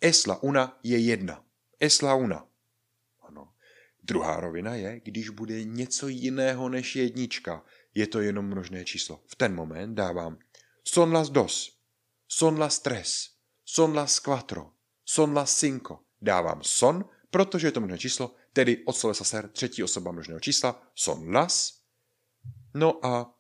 Esla 0.01 0.43
una 0.43 0.79
je 0.83 0.99
jedna. 0.99 1.45
Esla 1.81 2.15
una. 2.15 2.47
Druhá 4.03 4.41
rovina 4.41 4.75
je, 4.75 5.01
když 5.01 5.29
bude 5.29 5.65
něco 5.65 6.09
jiného 6.09 6.69
než 6.69 6.97
jednička. 6.97 7.65
Je 7.95 8.07
to 8.07 8.21
jenom 8.21 8.47
množné 8.47 8.85
číslo. 8.85 9.23
V 9.27 9.37
ten 9.37 9.55
moment 9.55 9.95
dávám 9.95 10.39
son 10.85 11.13
las 11.13 11.31
dos, 11.31 11.79
son 12.29 12.59
las 12.59 12.83
tres, 12.83 13.39
son 13.65 13.95
las 13.95 14.21
cuatro, 14.21 14.75
son 15.05 15.35
las 15.35 15.55
cinco. 15.55 16.05
Dávám 16.21 16.63
son, 16.63 17.05
protože 17.31 17.67
je 17.67 17.73
to 17.73 17.81
množné 17.81 17.99
číslo, 17.99 18.35
tedy 18.53 18.85
od 18.87 18.97
slova 18.97 19.15
ser, 19.15 19.49
třetí 19.49 19.83
osoba 19.83 20.13
množného 20.13 20.41
čísla, 20.41 20.83
son 20.95 21.35
las. 21.35 21.83
No 22.75 23.07
a 23.07 23.35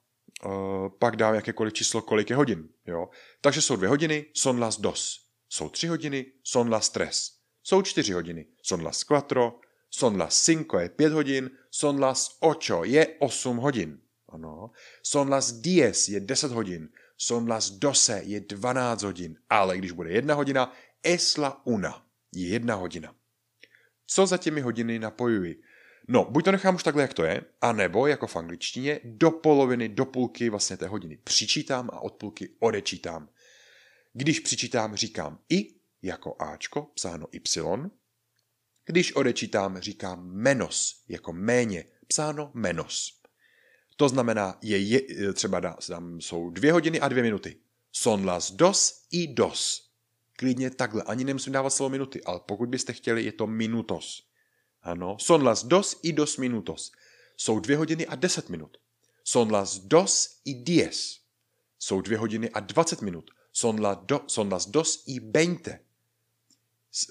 uh, 0.47 0.89
pak 0.99 1.17
dám 1.17 1.35
jakékoliv 1.35 1.73
číslo, 1.73 2.03
kolik 2.03 2.31
je 2.31 2.37
hodin. 2.37 2.69
Jo? 2.87 3.09
Takže 3.41 3.63
jsou 3.63 3.77
dvě 3.77 3.89
hodiny, 3.89 4.27
son 4.35 4.61
las 4.61 4.81
dos. 4.81 5.29
Jsou 5.49 5.69
tři 5.69 5.87
hodiny, 5.87 6.33
son 6.43 6.73
las 6.73 6.91
tres. 6.91 7.31
Jsou 7.63 7.83
čtyři 7.83 8.13
hodiny, 8.13 8.47
son 8.63 8.85
las 8.85 9.05
cuatro, 9.05 9.61
Son 9.95 10.17
las 10.17 10.47
5 10.47 10.81
je 10.81 10.89
5 10.89 11.13
hodin, 11.13 11.51
son 11.71 12.01
las 12.01 12.39
8 12.41 12.85
je 12.85 13.17
8 13.21 13.57
hodin. 13.59 14.01
Ano. 14.29 14.71
Son 15.03 15.29
las 15.29 15.53
10 15.53 16.09
je 16.09 16.21
10 16.21 16.53
hodin, 16.53 16.89
son 17.23 17.49
las 17.49 17.71
12 17.71 18.23
je 18.23 18.41
12 18.41 19.02
hodin, 19.02 19.38
ale 19.50 19.79
když 19.79 19.93
bude 19.93 20.11
jedna 20.11 20.35
hodina, 20.35 20.73
es 21.02 21.37
la 21.37 21.67
una 21.67 22.07
je 22.35 22.49
jedna 22.49 22.75
hodina. 22.75 23.14
Co 24.07 24.26
za 24.26 24.37
těmi 24.37 24.61
hodiny 24.61 24.99
napojuji? 24.99 25.62
No, 26.09 26.25
buď 26.25 26.45
to 26.45 26.52
nechám 26.52 26.75
už 26.75 26.83
takhle, 26.83 27.02
jak 27.02 27.14
to 27.14 27.25
je, 27.25 27.45
anebo, 27.61 28.07
jako 28.07 28.26
v 28.26 28.37
angličtině, 28.37 29.00
do 29.05 29.31
poloviny, 29.31 29.88
do 29.88 30.05
půlky 30.05 30.50
vlastně 30.50 30.76
té 30.76 30.87
hodiny 30.87 31.17
přičítám 31.25 31.91
a 31.93 32.00
od 32.00 32.14
půlky 32.14 32.50
odečítám. 32.59 33.29
Když 34.12 34.41
přičítám, 34.41 34.97
říkám 34.97 35.38
i, 35.49 35.75
jako 36.02 36.37
Ačko, 36.43 36.83
psáno 36.83 37.26
Y, 37.33 37.91
když 38.87 39.12
odečítám, 39.12 39.81
říkám 39.81 40.26
menos, 40.33 41.05
jako 41.09 41.33
méně, 41.33 41.85
psáno 42.07 42.50
menos. 42.55 43.22
To 43.97 44.09
znamená, 44.09 44.59
je, 44.63 44.79
je 44.79 45.33
třeba 45.33 45.61
tam 45.89 46.21
jsou 46.21 46.51
dvě 46.51 46.73
hodiny 46.73 47.01
a 47.01 47.09
dvě 47.09 47.23
minuty. 47.23 47.57
Son 47.93 48.27
las 48.27 48.51
dos 48.51 49.03
i 49.11 49.27
dos. 49.27 49.91
Klidně 50.37 50.71
takhle, 50.71 51.03
ani 51.03 51.25
nemusím 51.25 51.53
dávat 51.53 51.71
slovo 51.71 51.91
minuty, 51.91 52.25
ale 52.25 52.41
pokud 52.47 52.69
byste 52.69 52.93
chtěli, 52.93 53.25
je 53.25 53.33
to 53.33 53.47
minutos. 53.47 54.27
Ano, 54.83 55.17
son 55.21 55.43
las 55.43 55.65
dos 55.65 56.01
i 56.03 56.13
dos 56.13 56.37
minutos. 56.37 56.93
Jsou 57.37 57.61
dvě 57.61 57.77
hodiny 57.77 58.07
a 58.07 58.15
deset 58.15 58.49
minut. 58.49 58.77
Son 59.25 59.53
las 59.53 59.79
dos 59.79 60.41
i 60.45 60.55
diez. 60.55 61.19
Jsou 61.79 62.01
dvě 62.01 62.19
hodiny 62.19 62.51
a 62.51 62.61
dvacet 62.61 63.03
minut. 63.03 63.31
Son, 63.53 63.81
la 63.81 63.95
do, 63.95 64.21
son 64.27 64.53
las 64.53 64.67
dos 64.67 65.03
i 65.07 65.21
veinte. 65.21 65.81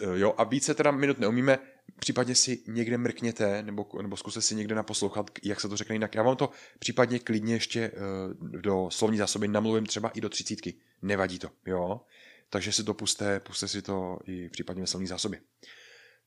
Eh, 0.02 0.20
jo, 0.20 0.34
a 0.38 0.44
více 0.44 0.74
teda 0.74 0.92
minut 0.92 1.20
neumíme, 1.20 1.60
případně 2.02 2.36
si 2.36 2.64
někde 2.68 2.98
mrkněte, 2.98 3.64
nebo, 3.64 3.88
nebo 4.02 4.18
zkuste 4.18 4.42
si 4.42 4.56
někde 4.56 4.76
naposlouchat, 4.76 5.32
jak 5.44 5.62
se 5.62 5.70
to 5.70 5.78
řekne 5.78 5.96
jinak. 5.96 6.16
Já 6.16 6.24
vám 6.24 6.36
to 6.36 6.50
případně 6.80 7.20
klidně 7.20 7.54
ještě 7.54 7.92
uh, 7.92 8.48
do 8.48 8.88
slovní 8.92 9.18
zásoby 9.18 9.48
namluvím 9.48 9.86
třeba 9.86 10.10
i 10.10 10.22
do 10.22 10.30
třicítky. 10.30 10.74
Nevadí 11.02 11.40
to, 11.40 11.50
jo? 11.66 12.02
Takže 12.50 12.72
si 12.72 12.84
to 12.84 12.94
puste, 12.94 13.40
puste 13.40 13.68
si 13.68 13.82
to 13.82 14.20
i 14.26 14.50
případně 14.50 14.82
ve 14.82 14.88
slovní 14.88 15.08
zásobě. 15.08 15.42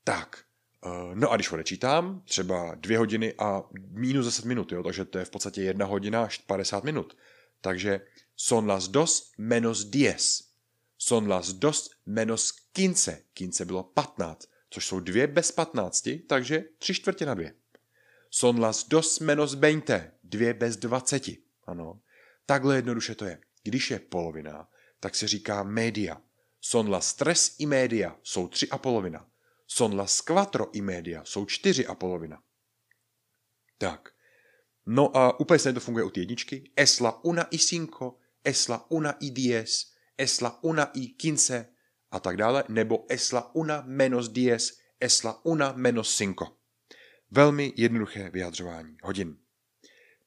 Tak, 0.03 0.43
uh, 0.85 1.15
no 1.15 1.31
a 1.31 1.35
když 1.35 1.51
odečítám, 1.51 2.21
třeba 2.25 2.75
dvě 2.75 2.97
hodiny 2.97 3.33
a 3.37 3.63
minus 3.91 4.25
10 4.25 4.45
minut, 4.45 4.71
jo? 4.71 4.83
takže 4.83 5.05
to 5.05 5.19
je 5.19 5.25
v 5.25 5.29
podstatě 5.29 5.61
jedna 5.61 5.85
hodina 5.85 6.23
až 6.23 6.37
50 6.37 6.83
minut. 6.83 7.17
Takže 7.61 8.01
son 8.35 8.67
las 8.69 8.87
dos 8.87 9.31
menos 9.37 9.85
diez 9.85 10.55
Son 10.97 11.27
las 11.27 11.53
dos 11.53 11.91
menos 12.05 12.51
quince. 12.73 13.23
Quince 13.33 13.65
bylo 13.65 13.83
15, 13.83 14.47
což 14.75 14.85
jsou 14.85 14.99
dvě 14.99 15.27
bez 15.27 15.51
15, 15.51 16.09
takže 16.27 16.63
tři 16.77 16.93
čtvrtě 16.93 17.25
na 17.25 17.33
dvě. 17.33 17.55
Son 18.29 18.59
las 18.59 18.87
dos 18.87 19.19
menos 19.19 19.53
veinte. 19.53 20.11
Dvě 20.23 20.53
bez 20.53 20.77
20. 20.77 21.23
Ano. 21.63 22.01
Takhle 22.45 22.75
jednoduše 22.75 23.15
to 23.15 23.25
je. 23.25 23.39
Když 23.63 23.91
je 23.91 23.99
polovina, 23.99 24.69
tak 24.99 25.15
se 25.15 25.27
říká 25.27 25.63
media. 25.63 26.21
Son 26.61 26.89
las 26.89 27.13
tres 27.13 27.55
i 27.59 27.65
media 27.65 28.19
jsou 28.23 28.47
tři 28.47 28.69
a 28.69 28.77
polovina. 28.77 29.29
Son 29.67 29.95
las 29.95 30.21
quattro 30.21 30.69
i 30.73 30.81
media 30.81 31.25
jsou 31.25 31.45
čtyři 31.45 31.87
a 31.87 31.95
polovina. 31.95 32.43
Tak. 33.77 34.09
No 34.85 35.17
a 35.17 35.39
úplně 35.39 35.59
se 35.59 35.73
to 35.73 35.79
funguje 35.79 36.05
u 36.05 36.09
té 36.09 36.19
jedničky. 36.19 36.71
Esla 36.75 37.23
una 37.23 37.47
i 37.51 37.59
cinco, 37.59 38.17
esla 38.43 38.91
una 38.91 39.11
i 39.19 39.31
diez, 39.31 39.91
esla 40.17 40.63
una 40.63 40.91
i 40.93 41.07
quince 41.07 41.74
a 42.11 42.19
tak 42.19 42.37
dále, 42.37 42.63
nebo 42.67 43.05
esla 43.09 43.55
una 43.55 43.83
menos 43.85 44.29
diez, 44.29 44.77
esla 44.99 45.39
una 45.43 45.73
menos 45.75 46.17
cinco. 46.17 46.57
Velmi 47.31 47.73
jednoduché 47.75 48.29
vyjadřování 48.29 48.97
hodin. 49.03 49.37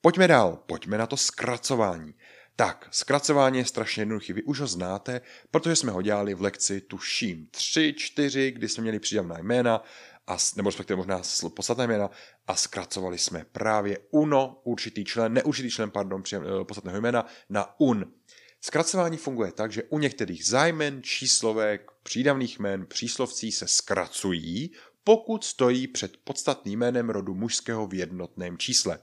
Pojďme 0.00 0.28
dál, 0.28 0.56
pojďme 0.66 0.98
na 0.98 1.06
to 1.06 1.16
zkracování. 1.16 2.14
Tak, 2.56 2.88
zkracování 2.90 3.58
je 3.58 3.64
strašně 3.64 4.00
jednoduchý, 4.00 4.32
vy 4.32 4.42
už 4.42 4.60
ho 4.60 4.66
znáte, 4.66 5.20
protože 5.50 5.76
jsme 5.76 5.92
ho 5.92 6.02
dělali 6.02 6.34
v 6.34 6.42
lekci, 6.42 6.80
tuším, 6.80 7.46
3, 7.50 7.94
4, 7.98 8.50
kdy 8.50 8.68
jsme 8.68 8.82
měli 8.82 9.00
přídavná 9.00 9.38
jména, 9.38 9.84
a, 10.26 10.36
nebo 10.56 10.68
respektive 10.68 10.96
možná 10.96 11.22
podstatné 11.54 11.86
jména, 11.86 12.10
a 12.46 12.56
zkracovali 12.56 13.18
jsme 13.18 13.44
právě 13.52 13.98
uno, 14.10 14.60
určitý 14.64 15.04
člen, 15.04 15.32
neurčitý 15.32 15.70
člen, 15.70 15.90
pardon, 15.90 16.22
eh, 16.32 16.64
podstatného 16.64 17.00
jména, 17.00 17.26
na 17.48 17.80
un. 17.80 18.12
Zkracování 18.60 19.16
funguje 19.16 19.52
tak, 19.52 19.72
že 19.72 19.82
u 19.82 19.98
některých 19.98 20.46
zájmen, 20.46 21.02
číslovek, 21.02 21.90
přídavných 22.02 22.58
jmen, 22.58 22.86
příslovcí 22.86 23.52
se 23.52 23.68
zkracují, 23.68 24.72
pokud 25.04 25.44
stojí 25.44 25.88
před 25.88 26.16
podstatným 26.16 26.78
jménem 26.78 27.10
rodu 27.10 27.34
mužského 27.34 27.86
v 27.86 27.94
jednotném 27.94 28.58
čísle. 28.58 28.98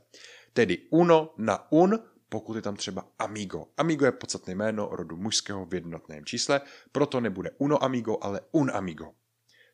Tedy 0.53 0.77
uno 0.89 1.33
na 1.37 1.71
un, 1.71 1.99
pokud 2.29 2.55
je 2.55 2.61
tam 2.61 2.75
třeba 2.75 3.07
amigo. 3.19 3.67
Amigo 3.77 4.05
je 4.05 4.11
podstatné 4.11 4.55
jméno 4.55 4.89
rodu 4.91 5.17
mužského 5.17 5.65
v 5.65 5.73
jednotném 5.73 6.25
čísle, 6.25 6.61
proto 6.91 7.19
nebude 7.19 7.51
uno 7.57 7.83
amigo, 7.83 8.17
ale 8.21 8.41
un 8.51 8.71
amigo. 8.73 9.13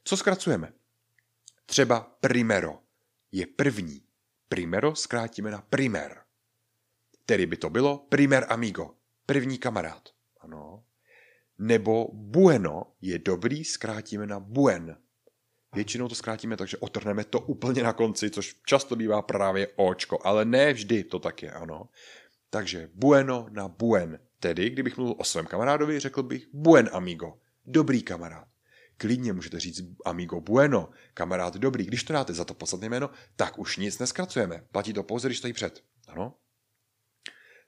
Co 0.04 0.18
zkracujeme? 0.18 0.74
Třeba 1.66 2.18
primero 2.22 2.80
je 3.32 3.48
první. 3.48 4.02
Primero 4.50 4.96
zkrátíme 4.96 5.52
na 5.52 5.62
primer. 5.62 6.22
Tedy 7.26 7.46
by 7.46 7.58
to 7.58 7.70
bylo 7.70 7.98
primer 7.98 8.46
amigo, 8.50 8.96
první 9.26 9.58
kamarád. 9.58 10.10
Ano. 10.40 10.84
Nebo 11.60 12.10
bueno 12.14 12.84
je 13.02 13.20
dobrý, 13.20 13.64
zkrátíme 13.64 14.28
na 14.28 14.40
buen. 14.40 14.98
Většinou 15.76 16.08
to 16.08 16.16
zkrátíme 16.16 16.58
tak, 16.58 16.68
že 16.68 16.78
otrhneme 16.78 17.24
to 17.24 17.40
úplně 17.40 17.84
na 17.84 17.94
konci, 17.94 18.30
což 18.30 18.56
často 18.66 18.96
bývá 18.96 19.22
právě 19.22 19.68
očko, 19.76 20.20
ale 20.24 20.46
ne 20.46 20.74
vždy 20.74 21.04
to 21.04 21.20
tak 21.20 21.44
je, 21.44 21.52
ano. 21.52 21.90
Takže 22.50 22.90
bueno 22.94 23.48
na 23.50 23.68
buen. 23.68 24.20
Tedy, 24.40 24.70
kdybych 24.70 24.98
mluvil 24.98 25.16
o 25.18 25.24
svém 25.24 25.46
kamarádovi, 25.46 26.00
řekl 26.00 26.24
bych 26.24 26.48
buen 26.54 26.90
amigo, 26.94 27.38
dobrý 27.66 28.04
kamarád. 28.04 28.48
Klidně 28.98 29.34
můžete 29.34 29.60
říct 29.60 29.82
amigo 30.06 30.42
bueno, 30.42 30.90
kamarád 31.14 31.58
dobrý. 31.58 31.86
Když 31.86 32.04
to 32.04 32.14
dáte 32.14 32.34
za 32.34 32.46
to 32.46 32.54
podstatné 32.54 32.90
jméno, 32.90 33.10
tak 33.36 33.60
už 33.60 33.78
nic 33.78 34.00
neskracujeme. 34.00 34.64
Platí 34.72 34.94
to 34.94 35.04
pouze, 35.04 35.28
když 35.28 35.38
stojí 35.38 35.54
před. 35.54 35.84
Ano? 36.08 36.34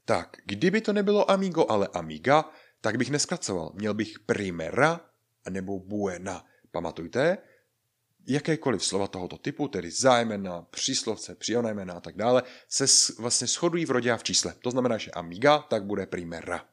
Tak, 0.06 0.38
kdyby 0.46 0.82
to 0.82 0.94
nebylo 0.94 1.32
amigo, 1.32 1.66
ale 1.70 1.88
amiga, 1.94 2.52
tak 2.82 2.98
bych 2.98 3.10
neskracoval. 3.10 3.72
Měl 3.76 3.94
bych 3.94 4.20
primera 4.20 5.00
nebo 5.50 5.80
buena. 5.80 6.46
Pamatujte, 6.72 7.38
jakékoliv 8.28 8.86
slova 8.86 9.08
tohoto 9.08 9.38
typu, 9.38 9.68
tedy 9.68 9.92
zájmena, 9.92 10.62
příslovce, 10.62 11.36
příjemná 11.36 11.94
a 11.94 12.00
tak 12.00 12.16
dále, 12.16 12.44
se 12.68 12.86
vlastně 13.20 13.48
shodují 13.48 13.86
v 13.86 13.92
rodě 13.92 14.12
a 14.12 14.18
v 14.18 14.24
čísle. 14.24 14.56
To 14.62 14.72
znamená, 14.72 14.98
že 14.98 15.12
amiga, 15.12 15.60
tak 15.60 15.84
bude 15.86 16.06
primera. 16.06 16.66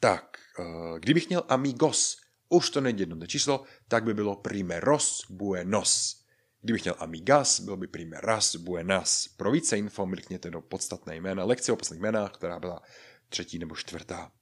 Tak, 0.00 0.38
eh, 0.60 0.64
kdybych 0.98 1.28
měl 1.28 1.44
amigos, 1.48 2.16
už 2.48 2.70
to 2.70 2.80
není 2.80 3.00
jednotné 3.00 3.26
číslo, 3.26 3.64
tak 3.88 4.04
by 4.04 4.14
bylo 4.14 4.36
primeros 4.36 5.26
buenos. 5.30 6.25
Kdybych 6.60 6.84
měl 6.84 6.94
amigas, 6.98 7.60
bylo 7.60 7.76
by 7.76 7.86
primeras 7.86 8.56
buenas. 8.56 9.28
Pro 9.28 9.50
více 9.50 9.78
info 9.78 10.06
mrkněte 10.06 10.50
do 10.50 10.60
podstatné 10.60 11.16
jména, 11.16 11.44
lekce 11.44 11.72
o 11.72 11.76
podstatných 11.76 12.02
jménách, 12.02 12.32
která 12.32 12.60
byla 12.60 12.82
třetí 13.28 13.58
nebo 13.58 13.76
čtvrtá. 13.76 14.32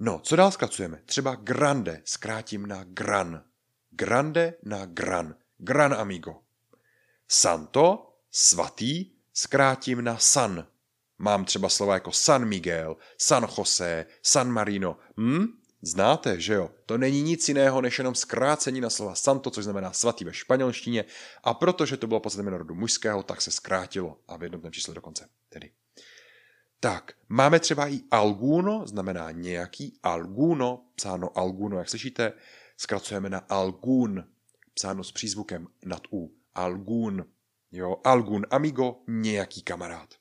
No, 0.00 0.20
co 0.24 0.36
dál 0.36 0.50
zkracujeme? 0.50 1.02
Třeba 1.06 1.34
grande 1.34 2.02
zkrátím 2.04 2.66
na 2.66 2.84
gran. 2.84 3.44
Grande 3.90 4.54
na 4.62 4.86
gran. 4.86 5.34
Gran 5.58 5.94
amigo. 5.94 6.40
Santo, 7.28 8.14
svatý, 8.30 9.10
zkrátím 9.32 10.04
na 10.04 10.18
san. 10.18 10.66
Mám 11.18 11.44
třeba 11.44 11.68
slova 11.68 11.94
jako 11.94 12.12
San 12.12 12.44
Miguel, 12.44 12.96
San 13.18 13.46
José, 13.58 14.06
San 14.22 14.50
Marino. 14.50 14.98
Hm? 15.20 15.46
Znáte, 15.82 16.40
že 16.40 16.54
jo? 16.54 16.70
To 16.86 16.98
není 16.98 17.22
nic 17.22 17.48
jiného, 17.48 17.80
než 17.80 17.98
jenom 17.98 18.14
zkrácení 18.14 18.80
na 18.80 18.90
slova 18.90 19.14
santo, 19.14 19.50
což 19.50 19.64
znamená 19.64 19.92
svatý 19.92 20.24
ve 20.24 20.32
španělštině. 20.32 21.04
A 21.44 21.54
protože 21.54 21.96
to 21.96 22.06
bylo 22.06 22.20
podstatné 22.20 22.58
rodu 22.58 22.74
mužského, 22.74 23.22
tak 23.22 23.42
se 23.42 23.50
zkrátilo 23.50 24.20
a 24.28 24.36
v 24.36 24.42
jednotném 24.42 24.72
čísle 24.72 24.94
dokonce. 24.94 25.28
Tedy. 25.48 25.70
Tak, 26.80 27.12
máme 27.28 27.60
třeba 27.60 27.88
i 27.88 28.00
alguno, 28.10 28.86
znamená 28.86 29.30
nějaký, 29.30 29.98
alguno, 30.02 30.84
psáno 30.94 31.38
alguno, 31.38 31.78
jak 31.78 31.88
slyšíte, 31.88 32.32
zkracujeme 32.76 33.30
na 33.30 33.38
algun, 33.38 34.24
psáno 34.74 35.04
s 35.04 35.12
přízvukem 35.12 35.66
nad 35.84 36.02
u, 36.12 36.34
algun, 36.54 37.24
jo, 37.72 37.96
algun 38.04 38.46
amigo, 38.50 38.96
nějaký 39.08 39.62
kamarád. 39.62 40.14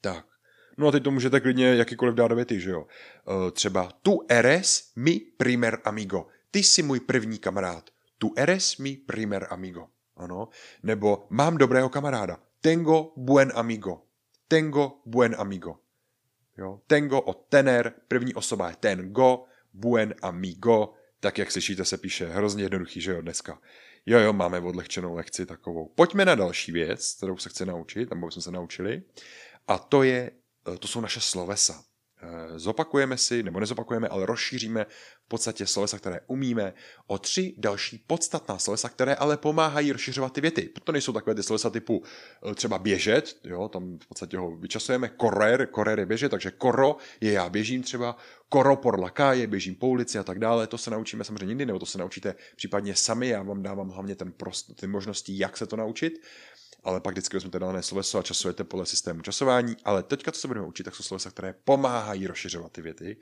Tak, 0.00 0.26
no 0.80 0.88
a 0.88 0.90
teď 0.90 1.02
to 1.02 1.10
můžete 1.10 1.40
klidně 1.40 1.66
jakýkoliv 1.66 2.14
dát 2.14 2.32
věty, 2.32 2.60
že 2.60 2.70
jo. 2.70 2.86
E, 2.86 3.50
třeba 3.50 3.92
tu 4.02 4.26
eres 4.28 4.92
mi 4.96 5.20
primer 5.36 5.78
amigo, 5.84 6.26
ty 6.50 6.58
jsi 6.58 6.82
můj 6.82 7.00
první 7.00 7.38
kamarád, 7.38 7.90
tu 8.18 8.32
eres 8.36 8.76
mi 8.76 8.96
primer 8.96 9.46
amigo, 9.50 9.86
ano, 10.16 10.48
nebo 10.82 11.26
mám 11.30 11.58
dobrého 11.58 11.88
kamaráda, 11.88 12.38
tengo 12.60 13.12
buen 13.16 13.52
amigo, 13.54 14.02
tengo 14.48 14.92
buen 15.06 15.36
amigo. 15.38 15.76
Jo? 16.58 16.80
Tengo 16.86 17.20
od 17.20 17.46
tener, 17.48 17.92
první 18.08 18.34
osoba 18.34 18.68
je 18.68 18.76
tengo, 18.76 19.44
buen 19.72 20.14
amigo, 20.22 20.94
tak 21.20 21.38
jak 21.38 21.50
slyšíte 21.50 21.84
se 21.84 21.98
píše, 21.98 22.28
hrozně 22.28 22.64
jednoduchý, 22.64 23.00
že 23.00 23.12
jo, 23.12 23.22
dneska. 23.22 23.60
Jo, 24.06 24.18
jo, 24.18 24.32
máme 24.32 24.60
odlehčenou 24.60 25.14
lekci 25.14 25.46
takovou. 25.46 25.88
Pojďme 25.94 26.24
na 26.24 26.34
další 26.34 26.72
věc, 26.72 27.14
kterou 27.16 27.36
se 27.36 27.48
chci 27.48 27.66
naučit, 27.66 28.10
nebo 28.10 28.30
jsme 28.30 28.42
se 28.42 28.50
naučili, 28.50 29.02
a 29.68 29.78
to, 29.78 30.02
je, 30.02 30.30
to 30.78 30.88
jsou 30.88 31.00
naše 31.00 31.20
slovesa. 31.20 31.82
Eh, 32.22 32.58
zopakujeme 32.58 33.16
si, 33.16 33.42
nebo 33.42 33.60
nezopakujeme, 33.60 34.08
ale 34.08 34.26
rozšíříme 34.26 34.86
v 35.24 35.28
podstatě 35.28 35.66
slovesa, 35.66 35.98
které 35.98 36.20
umíme, 36.26 36.74
o 37.06 37.18
tři 37.18 37.54
další 37.58 38.04
podstatná 38.06 38.58
slovesa, 38.58 38.88
které 38.88 39.14
ale 39.14 39.36
pomáhají 39.36 39.92
rozšiřovat 39.92 40.32
ty 40.32 40.40
věty. 40.40 40.62
Proto 40.62 40.92
nejsou 40.92 41.12
takové 41.12 41.34
ty 41.34 41.42
slovesa 41.42 41.70
typu 41.70 42.02
eh, 42.50 42.54
třeba 42.54 42.78
běžet, 42.78 43.36
jo, 43.44 43.68
tam 43.68 43.98
v 43.98 44.06
podstatě 44.06 44.36
ho 44.36 44.56
vyčasujeme, 44.56 45.08
korer, 45.08 45.66
korer 45.66 45.98
je 45.98 46.06
běžet, 46.06 46.28
takže 46.28 46.50
koro 46.50 46.96
je 47.20 47.32
já 47.32 47.48
běžím 47.48 47.82
třeba, 47.82 48.16
koro 48.48 48.76
por 48.76 49.00
la 49.00 49.10
calle, 49.10 49.46
běžím 49.46 49.74
po 49.74 49.88
ulici 49.88 50.18
a 50.18 50.22
tak 50.22 50.38
dále, 50.38 50.66
to 50.66 50.78
se 50.78 50.90
naučíme 50.90 51.24
samozřejmě 51.24 51.50
jindy, 51.50 51.66
nebo 51.66 51.78
to 51.78 51.86
se 51.86 51.98
naučíte 51.98 52.34
případně 52.56 52.94
sami, 52.94 53.28
já 53.28 53.42
vám 53.42 53.62
dávám 53.62 53.88
hlavně 53.88 54.14
ten 54.16 54.32
prost, 54.32 54.76
ty 54.80 54.86
možnosti, 54.86 55.38
jak 55.38 55.56
se 55.56 55.66
to 55.66 55.76
naučit 55.76 56.12
ale 56.84 57.00
pak 57.00 57.14
vždycky 57.14 57.36
vezmete 57.36 57.58
dané 57.58 57.82
sloveso 57.82 58.18
a 58.18 58.22
časujete 58.22 58.64
podle 58.64 58.86
systému 58.86 59.22
časování, 59.22 59.76
ale 59.84 60.02
teďka, 60.02 60.32
co 60.32 60.40
se 60.40 60.48
budeme 60.48 60.66
učit, 60.66 60.84
tak 60.84 60.94
jsou 60.94 61.02
slovesa, 61.02 61.30
které 61.30 61.54
pomáhají 61.64 62.26
rozšiřovat 62.26 62.72
ty 62.72 62.82
věty. 62.82 63.16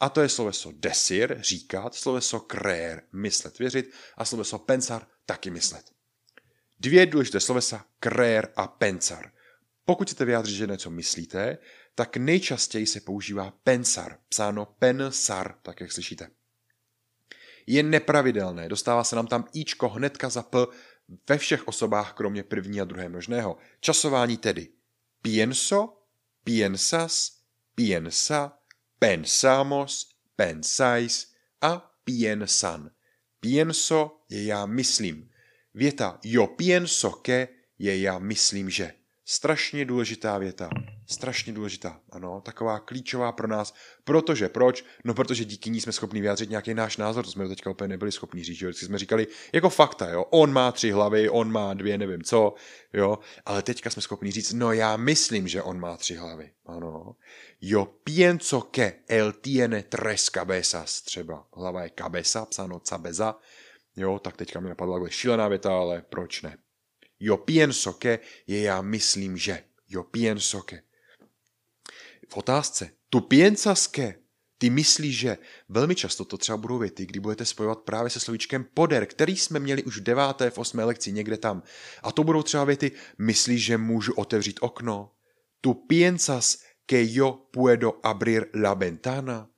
A 0.00 0.08
to 0.08 0.20
je 0.20 0.28
sloveso 0.28 0.72
desir, 0.76 1.36
říkat, 1.40 1.94
sloveso 1.94 2.40
creer, 2.40 3.02
myslet, 3.12 3.58
věřit 3.58 3.92
a 4.16 4.24
sloveso 4.24 4.58
pensar, 4.58 5.06
taky 5.26 5.50
myslet. 5.50 5.84
Dvě 6.80 7.06
důležité 7.06 7.40
slovesa, 7.40 7.84
creer 8.00 8.52
a 8.56 8.66
pensar. 8.66 9.30
Pokud 9.84 10.08
chcete 10.08 10.24
vyjádřit, 10.24 10.54
že 10.54 10.66
něco 10.66 10.90
myslíte, 10.90 11.58
tak 11.94 12.16
nejčastěji 12.16 12.86
se 12.86 13.00
používá 13.00 13.52
pensar, 13.64 14.18
psáno 14.28 14.66
pensar, 14.66 15.54
tak 15.62 15.80
jak 15.80 15.92
slyšíte. 15.92 16.30
Je 17.66 17.82
nepravidelné, 17.82 18.68
dostává 18.68 19.04
se 19.04 19.16
nám 19.16 19.26
tam 19.26 19.44
íčko 19.54 19.88
hnedka 19.88 20.28
za 20.28 20.42
p, 20.42 20.58
ve 21.28 21.38
všech 21.38 21.68
osobách 21.68 22.12
kromě 22.12 22.42
první 22.42 22.80
a 22.80 22.84
druhé 22.84 23.08
množného. 23.08 23.56
Časování 23.80 24.36
tedy 24.36 24.68
pienso, 25.22 26.02
piensas, 26.44 27.40
piensa, 27.74 28.58
pensamos, 28.98 30.10
pensáis 30.36 31.34
a 31.60 31.94
piensan. 32.04 32.90
Pienso 33.40 34.20
je 34.28 34.44
já 34.44 34.66
myslím. 34.66 35.30
Věta 35.74 36.18
yo 36.24 36.46
pienso 36.46 37.10
que 37.10 37.48
je 37.78 38.00
já 38.00 38.18
myslím, 38.18 38.70
že. 38.70 39.03
Strašně 39.26 39.84
důležitá 39.84 40.38
věta. 40.38 40.70
Strašně 41.06 41.52
důležitá, 41.52 42.00
ano, 42.12 42.40
taková 42.40 42.78
klíčová 42.78 43.32
pro 43.32 43.48
nás. 43.48 43.74
Protože, 44.04 44.48
proč? 44.48 44.84
No, 45.04 45.14
protože 45.14 45.44
díky 45.44 45.70
ní 45.70 45.80
jsme 45.80 45.92
schopni 45.92 46.20
vyjádřit 46.20 46.50
nějaký 46.50 46.74
náš 46.74 46.96
názor, 46.96 47.24
to 47.24 47.30
jsme 47.30 47.48
teďka 47.48 47.70
úplně 47.70 47.88
nebyli 47.88 48.12
schopni 48.12 48.44
říct, 48.44 48.58
že 48.58 48.72
jsme 48.72 48.98
říkali 48.98 49.26
jako 49.52 49.70
fakta, 49.70 50.08
jo, 50.08 50.24
on 50.30 50.52
má 50.52 50.72
tři 50.72 50.90
hlavy, 50.90 51.28
on 51.28 51.52
má 51.52 51.74
dvě, 51.74 51.98
nevím 51.98 52.22
co, 52.22 52.54
jo, 52.92 53.18
ale 53.46 53.62
teďka 53.62 53.90
jsme 53.90 54.02
schopni 54.02 54.30
říct, 54.30 54.52
no 54.52 54.72
já 54.72 54.96
myslím, 54.96 55.48
že 55.48 55.62
on 55.62 55.80
má 55.80 55.96
tři 55.96 56.14
hlavy, 56.14 56.50
ano. 56.66 57.16
Yo 57.60 57.84
pienso 57.84 58.60
que 58.60 58.92
él 59.08 59.32
tiene 59.32 59.82
tres 59.82 60.24
cabezas, 60.24 61.02
třeba 61.02 61.46
hlava 61.56 61.82
je 61.82 61.90
cabeza, 61.98 62.46
psáno 62.46 62.80
cabeza, 62.80 63.36
jo, 63.96 64.18
tak 64.18 64.36
teďka 64.36 64.60
mi 64.60 64.68
napadla 64.68 65.08
šílená 65.08 65.48
věta, 65.48 65.78
ale 65.78 66.02
proč 66.08 66.42
ne? 66.42 66.56
Yo 67.20 67.36
pienso 67.36 67.92
que 67.92 68.18
je 68.46 68.62
já 68.62 68.82
myslím, 68.82 69.36
že. 69.36 69.64
Yo 69.88 70.02
pienso 70.02 70.62
que. 70.62 70.82
V 72.28 72.36
otázce. 72.36 72.90
Tu 73.10 73.20
piensas 73.20 73.86
que. 73.86 74.14
Ty 74.58 74.70
myslíš, 74.70 75.18
že 75.18 75.38
velmi 75.68 75.94
často 75.94 76.24
to 76.24 76.38
třeba 76.38 76.56
budou 76.56 76.78
věty, 76.78 77.06
kdy 77.06 77.20
budete 77.20 77.44
spojovat 77.44 77.78
právě 77.78 78.10
se 78.10 78.20
slovíčkem 78.20 78.66
poder, 78.74 79.06
který 79.06 79.36
jsme 79.36 79.60
měli 79.60 79.82
už 79.82 79.98
v 79.98 80.02
deváté, 80.02 80.50
v 80.50 80.58
osmé 80.58 80.84
lekci, 80.84 81.12
někde 81.12 81.36
tam. 81.36 81.62
A 82.02 82.12
to 82.12 82.24
budou 82.24 82.42
třeba 82.42 82.64
věty, 82.64 82.92
myslíš, 83.18 83.64
že 83.64 83.78
můžu 83.78 84.12
otevřít 84.14 84.58
okno? 84.60 85.10
Tu 85.60 85.74
piensas 85.74 86.58
que 86.86 87.12
yo 87.12 87.32
puedo 87.32 88.06
abrir 88.06 88.46
la 88.54 88.74
ventana? 88.74 89.48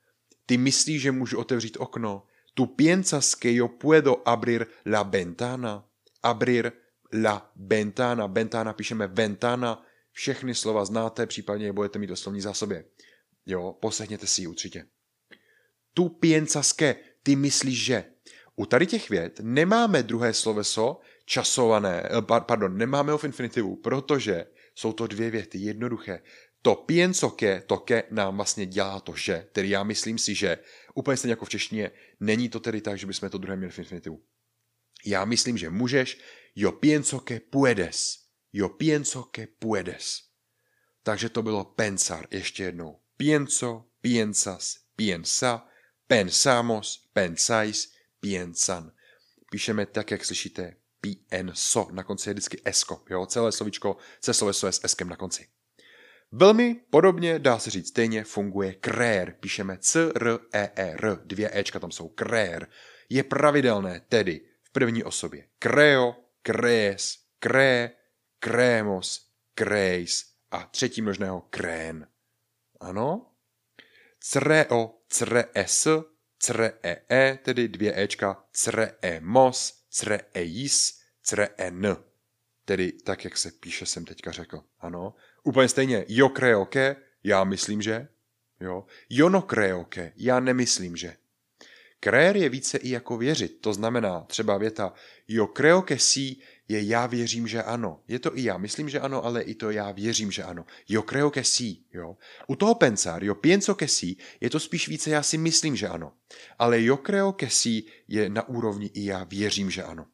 Ty 0.45 0.57
myslíš, 0.57 1.01
že 1.01 1.11
můžu 1.11 1.39
otevřít 1.39 1.77
okno? 1.79 2.23
Tu 2.53 2.65
piensas 2.65 3.35
que 3.35 3.53
yo 3.53 3.67
puedo 3.67 4.27
abrir 4.27 4.65
la 4.85 5.03
ventana? 5.03 5.85
Abrir 6.23 6.71
la 7.13 7.51
ventana, 7.55 8.27
ventana 8.27 8.73
píšeme 8.73 9.07
ventana, 9.07 9.85
všechny 10.11 10.55
slova 10.55 10.85
znáte, 10.85 11.25
případně 11.25 11.65
je 11.65 11.73
budete 11.73 11.99
mít 11.99 12.11
o 12.11 12.15
slovní 12.15 12.41
zásobě. 12.41 12.85
Jo, 13.45 13.77
poslechněte 13.81 14.27
si 14.27 14.41
ji 14.41 14.47
určitě. 14.47 14.85
Tu 15.93 16.09
piencaské, 16.09 16.95
ty 17.23 17.35
myslíš, 17.35 17.85
že. 17.85 18.03
U 18.55 18.65
tady 18.65 18.87
těch 18.87 19.09
vět 19.09 19.39
nemáme 19.43 20.03
druhé 20.03 20.33
sloveso 20.33 20.99
časované, 21.25 22.03
eh, 22.03 22.21
pardon, 22.39 22.77
nemáme 22.77 23.11
ho 23.11 23.17
v 23.17 23.23
infinitivu, 23.23 23.75
protože 23.75 24.45
jsou 24.75 24.93
to 24.93 25.07
dvě 25.07 25.29
věty 25.29 25.57
jednoduché. 25.57 26.21
To 26.61 26.75
pienso 26.75 27.29
ke, 27.29 27.61
to 27.61 27.77
ke 27.77 28.03
nám 28.11 28.35
vlastně 28.35 28.65
dělá 28.65 28.99
to 28.99 29.15
že, 29.15 29.47
tedy 29.51 29.69
já 29.69 29.83
myslím 29.83 30.17
si, 30.17 30.35
že 30.35 30.57
úplně 30.95 31.17
stejně 31.17 31.31
jako 31.31 31.45
v 31.45 31.49
češtině, 31.49 31.91
není 32.19 32.49
to 32.49 32.59
tedy 32.59 32.81
tak, 32.81 32.97
že 32.97 33.07
bychom 33.07 33.29
to 33.29 33.37
druhé 33.37 33.57
měli 33.57 33.71
v 33.71 33.79
infinitivu. 33.79 34.21
Já 35.05 35.25
myslím, 35.25 35.57
že 35.57 35.69
můžeš, 35.69 36.19
yo 36.57 36.79
pienso 36.79 37.23
que 37.23 37.39
puedes, 37.39 38.31
yo 38.51 38.77
pienso 38.77 39.29
que 39.31 39.47
puedes. 39.47 40.23
Takže 41.03 41.29
to 41.29 41.41
bylo 41.43 41.65
pensar 41.65 42.27
ještě 42.31 42.63
jednou. 42.63 42.99
Pienso, 43.17 43.85
piensas, 44.01 44.77
piensa, 44.95 45.67
pensamos, 46.07 47.09
pensáis, 47.13 47.93
piensan. 48.19 48.91
Píšeme 49.51 49.85
tak, 49.85 50.11
jak 50.11 50.25
slyšíte, 50.25 50.75
pienso. 51.01 51.87
Na 51.91 52.03
konci 52.03 52.29
je 52.29 52.33
vždycky 52.33 52.61
esko, 52.65 53.03
jo? 53.09 53.25
Celé 53.25 53.51
slovíčko, 53.51 53.97
se 54.21 54.33
sloveso 54.33 54.67
je 54.67 54.73
s 54.73 54.83
eskem 54.83 55.09
na 55.09 55.15
konci. 55.15 55.47
Velmi 56.31 56.75
podobně, 56.89 57.39
dá 57.39 57.59
se 57.59 57.69
říct 57.69 57.87
stejně, 57.87 58.23
funguje 58.23 58.73
krér. 58.73 59.35
Píšeme 59.39 59.77
c, 59.77 60.11
r, 60.15 60.39
e, 60.53 60.71
e, 60.75 60.95
r. 60.97 61.21
Dvě 61.25 61.49
ečka 61.53 61.79
tam 61.79 61.91
jsou. 61.91 62.09
Krér. 62.09 62.67
Je 63.09 63.23
pravidelné, 63.23 64.01
tedy 64.09 64.41
v 64.63 64.71
první 64.71 65.03
osobě. 65.03 65.47
Creo, 65.59 66.26
crees, 66.47 67.19
kré, 67.39 67.91
krémos, 68.39 69.31
kréis 69.53 70.33
a 70.51 70.63
třetí 70.63 71.01
množného 71.01 71.41
krén. 71.49 72.07
Ano? 72.79 73.31
Creo, 74.31 75.01
crees, 75.07 75.87
cree, 76.37 77.01
e, 77.11 77.39
tedy 77.43 77.67
dvě 77.67 77.99
ečka, 77.99 78.43
creemos, 78.63 79.83
creis, 79.99 81.01
creen. 81.21 81.97
Tedy 82.65 82.91
tak, 82.91 83.23
jak 83.23 83.37
se 83.37 83.51
píše, 83.51 83.85
jsem 83.85 84.05
teďka 84.05 84.31
řekl. 84.31 84.63
Ano? 84.79 85.15
Úplně 85.43 85.69
stejně, 85.69 86.05
jo 86.07 86.29
creo 86.29 86.65
que, 86.65 86.95
já 87.23 87.43
myslím, 87.43 87.81
že. 87.81 88.07
Jo. 88.59 88.85
Jo 89.09 89.29
no 89.29 89.47
já 90.15 90.39
nemyslím, 90.39 90.95
že. 90.95 91.17
Creer 91.99 92.37
je 92.37 92.49
více 92.49 92.77
i 92.77 92.89
jako 92.89 93.17
věřit. 93.17 93.61
To 93.61 93.73
znamená 93.73 94.21
třeba 94.21 94.57
věta 94.57 94.93
jo 95.27 95.47
creo 95.47 95.81
que 95.81 95.99
sí 95.99 96.41
je 96.67 96.83
já 96.83 97.05
věřím, 97.05 97.47
že 97.47 97.63
ano. 97.63 98.03
Je 98.07 98.19
to 98.19 98.37
i 98.37 98.43
já 98.43 98.57
myslím, 98.57 98.89
že 98.89 98.99
ano, 98.99 99.25
ale 99.25 99.41
i 99.41 99.55
to 99.55 99.71
já 99.71 99.91
věřím, 99.91 100.31
že 100.31 100.43
ano. 100.43 100.65
Jo 100.89 101.03
creo 101.09 101.31
que 101.31 101.43
sí. 101.43 101.85
Jo. 101.93 102.17
U 102.47 102.55
toho 102.55 102.75
pensar, 102.75 103.23
jo 103.23 103.35
pienso 103.35 103.75
que 103.75 103.87
sí, 103.87 104.17
je 104.41 104.49
to 104.49 104.59
spíš 104.59 104.87
více 104.87 105.09
já 105.09 105.23
si 105.23 105.37
myslím, 105.37 105.75
že 105.75 105.87
ano. 105.87 106.13
Ale 106.59 106.83
jo 106.83 106.97
creo 106.97 107.31
que 107.31 107.49
sí 107.49 107.85
je 108.07 108.29
na 108.29 108.47
úrovni 108.47 108.89
i 108.93 109.05
já 109.05 109.23
věřím, 109.23 109.71
že 109.71 109.83
ano. 109.83 110.05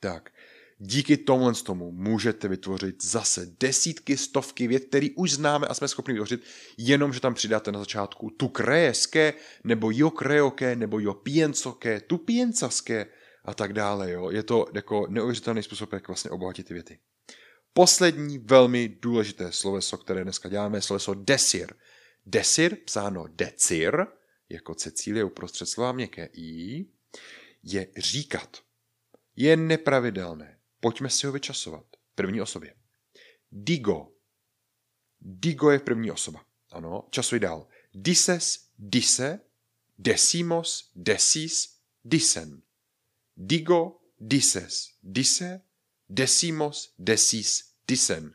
Tak. 0.00 0.30
Díky 0.78 1.16
tomhle 1.16 1.54
tomu 1.54 1.92
můžete 1.92 2.48
vytvořit 2.48 3.04
zase 3.04 3.46
desítky, 3.60 4.16
stovky 4.16 4.66
vět, 4.66 4.84
které 4.84 5.06
už 5.16 5.32
známe 5.32 5.66
a 5.66 5.74
jsme 5.74 5.88
schopni 5.88 6.14
vytvořit, 6.14 6.42
jenom 6.78 7.12
že 7.12 7.20
tam 7.20 7.34
přidáte 7.34 7.72
na 7.72 7.78
začátku 7.78 8.30
tu 8.30 8.48
krejeské, 8.48 9.34
nebo 9.64 9.90
jo 9.90 10.10
kreoké, 10.10 10.76
nebo 10.76 11.00
jo 11.00 11.14
piencoké, 11.14 12.00
tu 12.00 12.18
piencaské 12.18 13.06
a 13.44 13.54
tak 13.54 13.72
dále. 13.72 14.10
Jo. 14.10 14.30
Je 14.30 14.42
to 14.42 14.66
jako 14.74 15.06
neuvěřitelný 15.08 15.62
způsob, 15.62 15.92
jak 15.92 16.08
vlastně 16.08 16.30
obohatit 16.30 16.66
ty 16.66 16.74
věty. 16.74 16.98
Poslední 17.72 18.38
velmi 18.38 18.88
důležité 19.02 19.52
sloveso, 19.52 19.98
které 19.98 20.24
dneska 20.24 20.48
děláme, 20.48 20.78
je 20.78 20.82
sloveso 20.82 21.14
desir. 21.14 21.74
Desir, 22.26 22.76
psáno 22.84 23.24
decir, 23.28 24.06
jako 24.48 24.74
Cecílie 24.74 25.24
uprostřed 25.24 25.66
slova 25.66 25.92
měkké 25.92 26.28
i, 26.32 26.86
je 27.62 27.86
říkat. 27.96 28.56
Je 29.36 29.56
nepravidelné 29.56 30.55
Pojďme 30.80 31.10
si 31.10 31.26
ho 31.26 31.32
vyčasovat. 31.32 31.84
První 32.14 32.40
osobě. 32.40 32.74
Digo. 33.52 34.08
Digo 35.20 35.70
je 35.70 35.78
první 35.78 36.10
osoba. 36.10 36.44
Ano, 36.72 37.08
časuj 37.10 37.40
dál. 37.40 37.66
Dises, 37.94 38.68
dise, 38.78 39.40
decimos, 39.98 40.90
desis, 40.94 41.78
disen. 42.04 42.62
Digo, 43.36 44.00
dises, 44.20 44.90
dise, 45.02 45.60
decimos, 46.08 46.94
desis, 46.98 47.72
disen. 47.88 48.34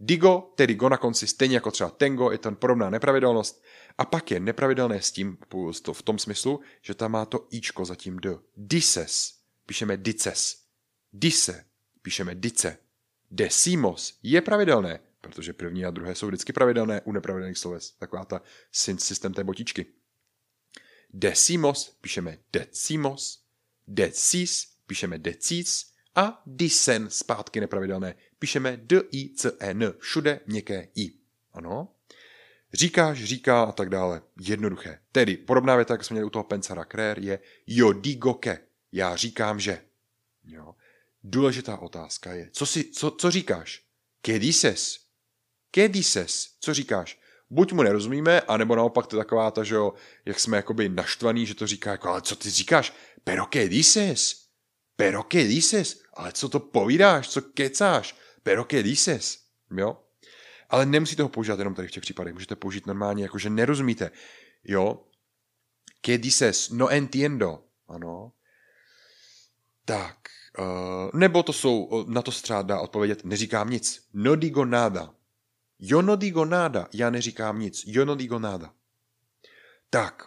Digo, 0.00 0.52
tedy 0.56 0.74
go 0.74 0.88
na 0.88 0.96
konci, 0.96 1.26
stejně 1.26 1.54
jako 1.54 1.70
třeba 1.70 1.90
tengo, 1.90 2.30
je 2.30 2.38
tam 2.38 2.56
podobná 2.56 2.90
nepravidelnost. 2.90 3.62
A 3.98 4.04
pak 4.04 4.30
je 4.30 4.40
nepravidelné 4.40 5.02
s 5.02 5.12
tím 5.12 5.38
v 5.92 6.02
tom 6.02 6.18
smyslu, 6.18 6.60
že 6.82 6.94
tam 6.94 7.12
má 7.12 7.24
to 7.26 7.46
ičko 7.50 7.84
zatím 7.84 8.16
d. 8.16 8.38
Dises, 8.56 9.34
píšeme 9.66 9.96
dices. 9.96 10.65
Dise, 11.12 11.64
píšeme 12.02 12.34
dice. 12.34 12.78
Decimos 13.30 14.18
je 14.22 14.40
pravidelné, 14.40 15.00
protože 15.20 15.52
první 15.52 15.84
a 15.84 15.90
druhé 15.90 16.14
jsou 16.14 16.26
vždycky 16.26 16.52
pravidelné 16.52 17.00
u 17.00 17.12
nepravidelných 17.12 17.58
sloves. 17.58 17.90
Taková 17.90 18.24
ta 18.24 18.42
systém 18.98 19.34
té 19.34 19.44
botičky. 19.44 19.86
Decimos 21.12 21.98
píšeme 22.00 22.38
decimos, 22.52 23.44
decis 23.86 24.66
píšeme 24.86 25.18
decis 25.18 25.92
a 26.14 26.42
disen 26.46 27.10
zpátky 27.10 27.60
nepravidelné 27.60 28.14
píšeme 28.38 28.76
d 28.76 29.02
i 29.10 29.34
c 29.34 29.52
e 29.60 29.70
n 29.70 29.94
všude 29.98 30.40
měkké 30.46 30.88
i. 30.94 31.12
Ano? 31.52 31.94
Říkáš, 32.72 33.24
říká 33.24 33.62
a 33.62 33.72
tak 33.72 33.88
dále. 33.88 34.22
Jednoduché. 34.40 35.00
Tedy 35.12 35.36
podobná 35.36 35.76
věta, 35.76 35.94
jak 35.94 36.04
jsme 36.04 36.14
měli 36.14 36.26
u 36.26 36.30
toho 36.30 36.44
pensara 36.44 36.84
krér, 36.84 37.18
je 37.18 37.38
jo 37.66 37.92
digo 37.92 38.34
ke. 38.34 38.58
Já 38.92 39.16
říkám, 39.16 39.60
že. 39.60 39.82
Jo 40.44 40.74
důležitá 41.30 41.76
otázka 41.76 42.32
je, 42.32 42.50
co, 42.52 42.66
si, 42.66 42.84
co, 42.84 43.10
co 43.10 43.30
říkáš? 43.30 43.82
Kedy 44.22 44.52
ses? 44.52 44.98
Kedy 45.70 46.02
ses? 46.02 46.48
Co 46.60 46.74
říkáš? 46.74 47.20
Buď 47.50 47.72
mu 47.72 47.82
nerozumíme, 47.82 48.40
anebo 48.40 48.76
naopak 48.76 49.06
to 49.06 49.16
je 49.16 49.24
taková 49.24 49.50
ta, 49.50 49.64
že 49.64 49.74
jo, 49.74 49.92
jak 50.24 50.40
jsme 50.40 50.56
jakoby 50.56 50.88
naštvaný, 50.88 51.46
že 51.46 51.54
to 51.54 51.66
říká 51.66 51.90
jako, 51.90 52.08
ale 52.08 52.22
co 52.22 52.36
ty 52.36 52.50
říkáš? 52.50 52.92
Pero 53.24 53.46
qué 53.46 53.68
dices? 53.68 54.46
Pero 54.96 55.22
qué 55.22 55.44
dices? 55.44 56.02
Ale 56.14 56.32
co 56.32 56.48
to 56.48 56.60
povídáš? 56.60 57.28
Co 57.28 57.42
kecáš? 57.42 58.16
Pero 58.42 58.64
qué 58.64 58.82
dices? 58.82 59.38
Jo? 59.76 60.02
Ale 60.70 60.86
nemusíte 60.86 61.22
ho 61.22 61.28
používat 61.28 61.58
jenom 61.58 61.74
tady 61.74 61.88
v 61.88 61.90
těch 61.90 62.00
případech. 62.00 62.34
Můžete 62.34 62.56
použít 62.56 62.86
normálně, 62.86 63.22
jako 63.22 63.38
že 63.38 63.50
nerozumíte. 63.50 64.10
Jo? 64.64 65.04
¿Qué 66.00 66.18
dices? 66.18 66.70
No 66.70 66.88
entiendo. 66.88 67.64
Ano. 67.88 68.32
Tak. 69.84 70.16
Uh, 70.58 71.10
nebo 71.20 71.42
to 71.42 71.52
jsou, 71.52 72.04
na 72.08 72.22
to 72.22 72.32
se 72.32 72.54
dá 72.62 72.80
odpovědět, 72.80 73.24
neříkám 73.24 73.70
nic. 73.70 74.06
No 74.14 74.36
digo 74.36 74.64
nada. 74.64 75.14
Yo 75.78 76.02
no 76.02 76.16
digo 76.16 76.44
nada. 76.44 76.88
Já 76.92 77.10
neříkám 77.10 77.60
nic. 77.60 77.82
Yo 77.86 78.04
no 78.04 78.14
digo 78.14 78.38
nada. 78.38 78.72
Tak. 79.90 80.22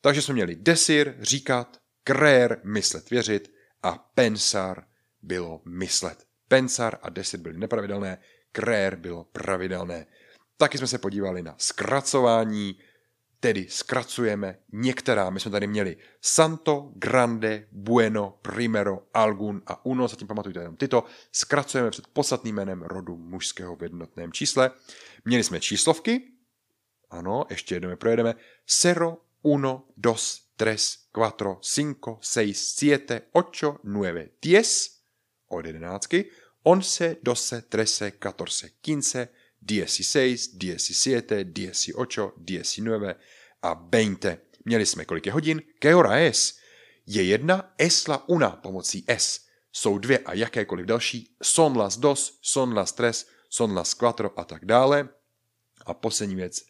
Takže 0.00 0.22
jsme 0.22 0.34
měli 0.34 0.56
desir, 0.56 1.16
říkat, 1.20 1.78
creer, 2.04 2.60
myslet, 2.64 3.10
věřit 3.10 3.52
a 3.82 3.98
pensar 4.14 4.84
bylo 5.22 5.62
myslet. 5.64 6.26
Pensar 6.48 6.98
a 7.02 7.10
desir 7.10 7.40
byly 7.40 7.58
nepravidelné, 7.58 8.18
creer 8.52 8.96
bylo 8.96 9.24
pravidelné. 9.24 10.06
Taky 10.56 10.78
jsme 10.78 10.86
se 10.86 10.98
podívali 10.98 11.42
na 11.42 11.54
zkracování, 11.58 12.78
Tedy 13.44 13.66
zkracujeme 13.70 14.58
některá, 14.72 15.30
my 15.30 15.40
jsme 15.40 15.50
tady 15.50 15.66
měli 15.66 15.96
Santo, 16.20 16.92
Grande, 16.94 17.68
Bueno, 17.72 18.38
Primero, 18.42 19.06
Algun 19.14 19.62
a 19.66 19.86
Uno, 19.86 20.08
zatím 20.08 20.26
pamatujte 20.26 20.60
jenom 20.60 20.76
tyto, 20.76 21.04
zkracujeme 21.32 21.90
před 21.90 22.06
podstatným 22.06 22.54
jménem 22.54 22.82
rodu 22.82 23.16
mužského 23.16 23.76
v 23.76 23.82
jednotném 23.82 24.32
čísle. 24.32 24.70
Měli 25.24 25.44
jsme 25.44 25.60
číslovky, 25.60 26.32
ano, 27.10 27.44
ještě 27.50 27.74
jednou 27.74 27.90
je 27.90 27.96
projedeme, 27.96 28.34
Cero, 28.66 29.16
Uno, 29.42 29.88
Dos, 29.96 30.50
Tres, 30.56 30.98
Cuatro, 31.14 31.58
Cinco, 31.62 32.18
Seis, 32.22 32.74
Siete, 32.74 33.22
Ocho, 33.32 33.78
Nueve, 33.82 34.28
Diez, 34.42 34.90
od 35.48 35.66
jedenáctky, 35.66 36.30
Once, 36.62 37.16
Doce, 37.22 37.62
Trece, 37.62 38.12
Catorce, 38.22 38.68
Quince, 38.80 39.28
16, 39.68 40.58
17, 40.58 41.92
18, 41.94 42.80
19 42.80 43.18
a 43.62 43.74
20. 43.74 44.38
Měli 44.64 44.86
jsme 44.86 45.04
kolik 45.04 45.26
je 45.26 45.32
hodin? 45.32 45.62
¿Qué 45.78 45.94
hora 45.94 46.18
es? 46.18 46.58
Je 47.06 47.22
jedna, 47.22 47.74
es 47.78 48.08
la 48.08 48.28
una 48.28 48.50
pomocí 48.50 49.04
s. 49.08 49.40
Jsou 49.72 49.98
dvě 49.98 50.18
a 50.18 50.34
jakékoliv 50.34 50.86
další. 50.86 51.36
Son 51.42 51.78
las 51.78 51.96
dos, 51.96 52.38
son 52.42 52.74
las 52.74 52.92
tres, 52.92 53.26
son 53.48 53.74
las 53.74 53.94
cuatro 53.94 54.40
a 54.40 54.44
tak 54.44 54.64
dále. 54.64 55.08
A 55.86 55.94
poslední 55.94 56.34
věc 56.34 56.64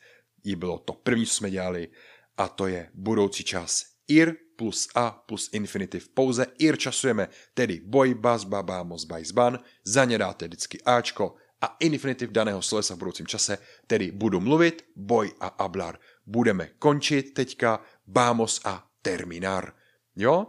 je 0.44 0.56
bylo 0.56 0.78
to 0.78 0.92
první, 0.92 1.26
co 1.26 1.34
jsme 1.34 1.50
dělali, 1.50 1.88
a 2.36 2.48
to 2.48 2.66
je 2.66 2.90
budoucí 2.94 3.44
čas. 3.44 3.86
Ir 4.08 4.36
plus 4.56 4.88
a 4.94 5.10
plus 5.10 5.50
infinitiv. 5.52 6.08
Pouze 6.08 6.46
ir 6.58 6.76
časujeme, 6.76 7.28
tedy 7.54 7.80
boj, 7.84 8.14
bas, 8.14 8.44
baba, 8.44 8.82
mos, 8.82 9.04
bajs, 9.04 9.30
ban. 9.30 9.58
Za 9.84 10.04
ně 10.04 10.18
dáte 10.18 10.46
vždycky 10.46 10.82
ačko 10.82 11.36
a 11.64 11.76
infinitiv 11.80 12.28
daného 12.30 12.62
slovesa 12.62 12.94
v 12.94 12.98
budoucím 12.98 13.26
čase, 13.26 13.58
tedy 13.86 14.12
budu 14.12 14.40
mluvit, 14.40 14.84
boj 14.96 15.32
a 15.40 15.46
ablar. 15.46 15.98
Budeme 16.26 16.76
končit 16.78 17.34
teďka 17.34 17.80
vamos 18.06 18.60
a 18.64 18.84
terminar. 19.02 19.72
Jo? 20.16 20.46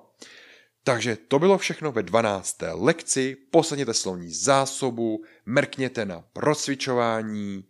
Takže 0.84 1.18
to 1.28 1.40
bylo 1.40 1.58
všechno 1.58 1.92
ve 1.92 2.04
12. 2.04 2.58
lekci. 2.74 3.38
Posadněte 3.52 3.94
slovní 3.94 4.30
zásobu, 4.30 5.24
mrkněte 5.46 6.06
na 6.06 6.24
procvičování 6.34 7.64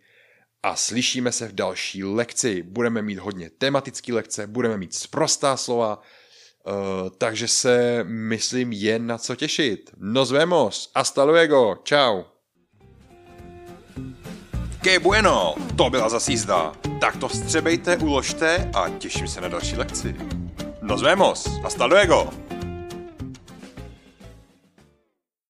a 0.63 0.75
slyšíme 0.75 1.31
se 1.31 1.47
v 1.47 1.55
další 1.55 2.03
lekci. 2.03 2.63
Budeme 2.63 3.01
mít 3.01 3.17
hodně 3.17 3.49
tematické 3.49 4.13
lekce, 4.13 4.47
budeme 4.47 4.77
mít 4.77 4.93
sprostá 4.93 5.57
slova, 5.57 6.01
uh, 6.01 7.09
takže 7.17 7.47
se, 7.47 8.03
myslím, 8.03 8.73
jen 8.73 9.07
na 9.07 9.17
co 9.17 9.35
těšit. 9.35 9.91
Nos 9.97 10.31
vemos, 10.31 10.91
hasta 10.95 11.23
luego, 11.23 11.75
čau. 11.83 12.34
Que 14.85 14.99
bueno, 14.99 15.55
to 15.75 15.89
byla 15.89 16.09
zase 16.09 16.31
jízda. 16.31 16.71
Tak 16.99 17.17
to 17.17 17.27
vstřebejte, 17.27 17.97
uložte 17.97 18.69
a 18.73 18.89
těším 18.89 19.27
se 19.27 19.41
na 19.41 19.47
další 19.47 19.75
lekci. 19.75 20.15
Nos 20.81 21.01
vemos, 21.01 21.59
hasta 21.63 21.85
luego. 21.85 22.29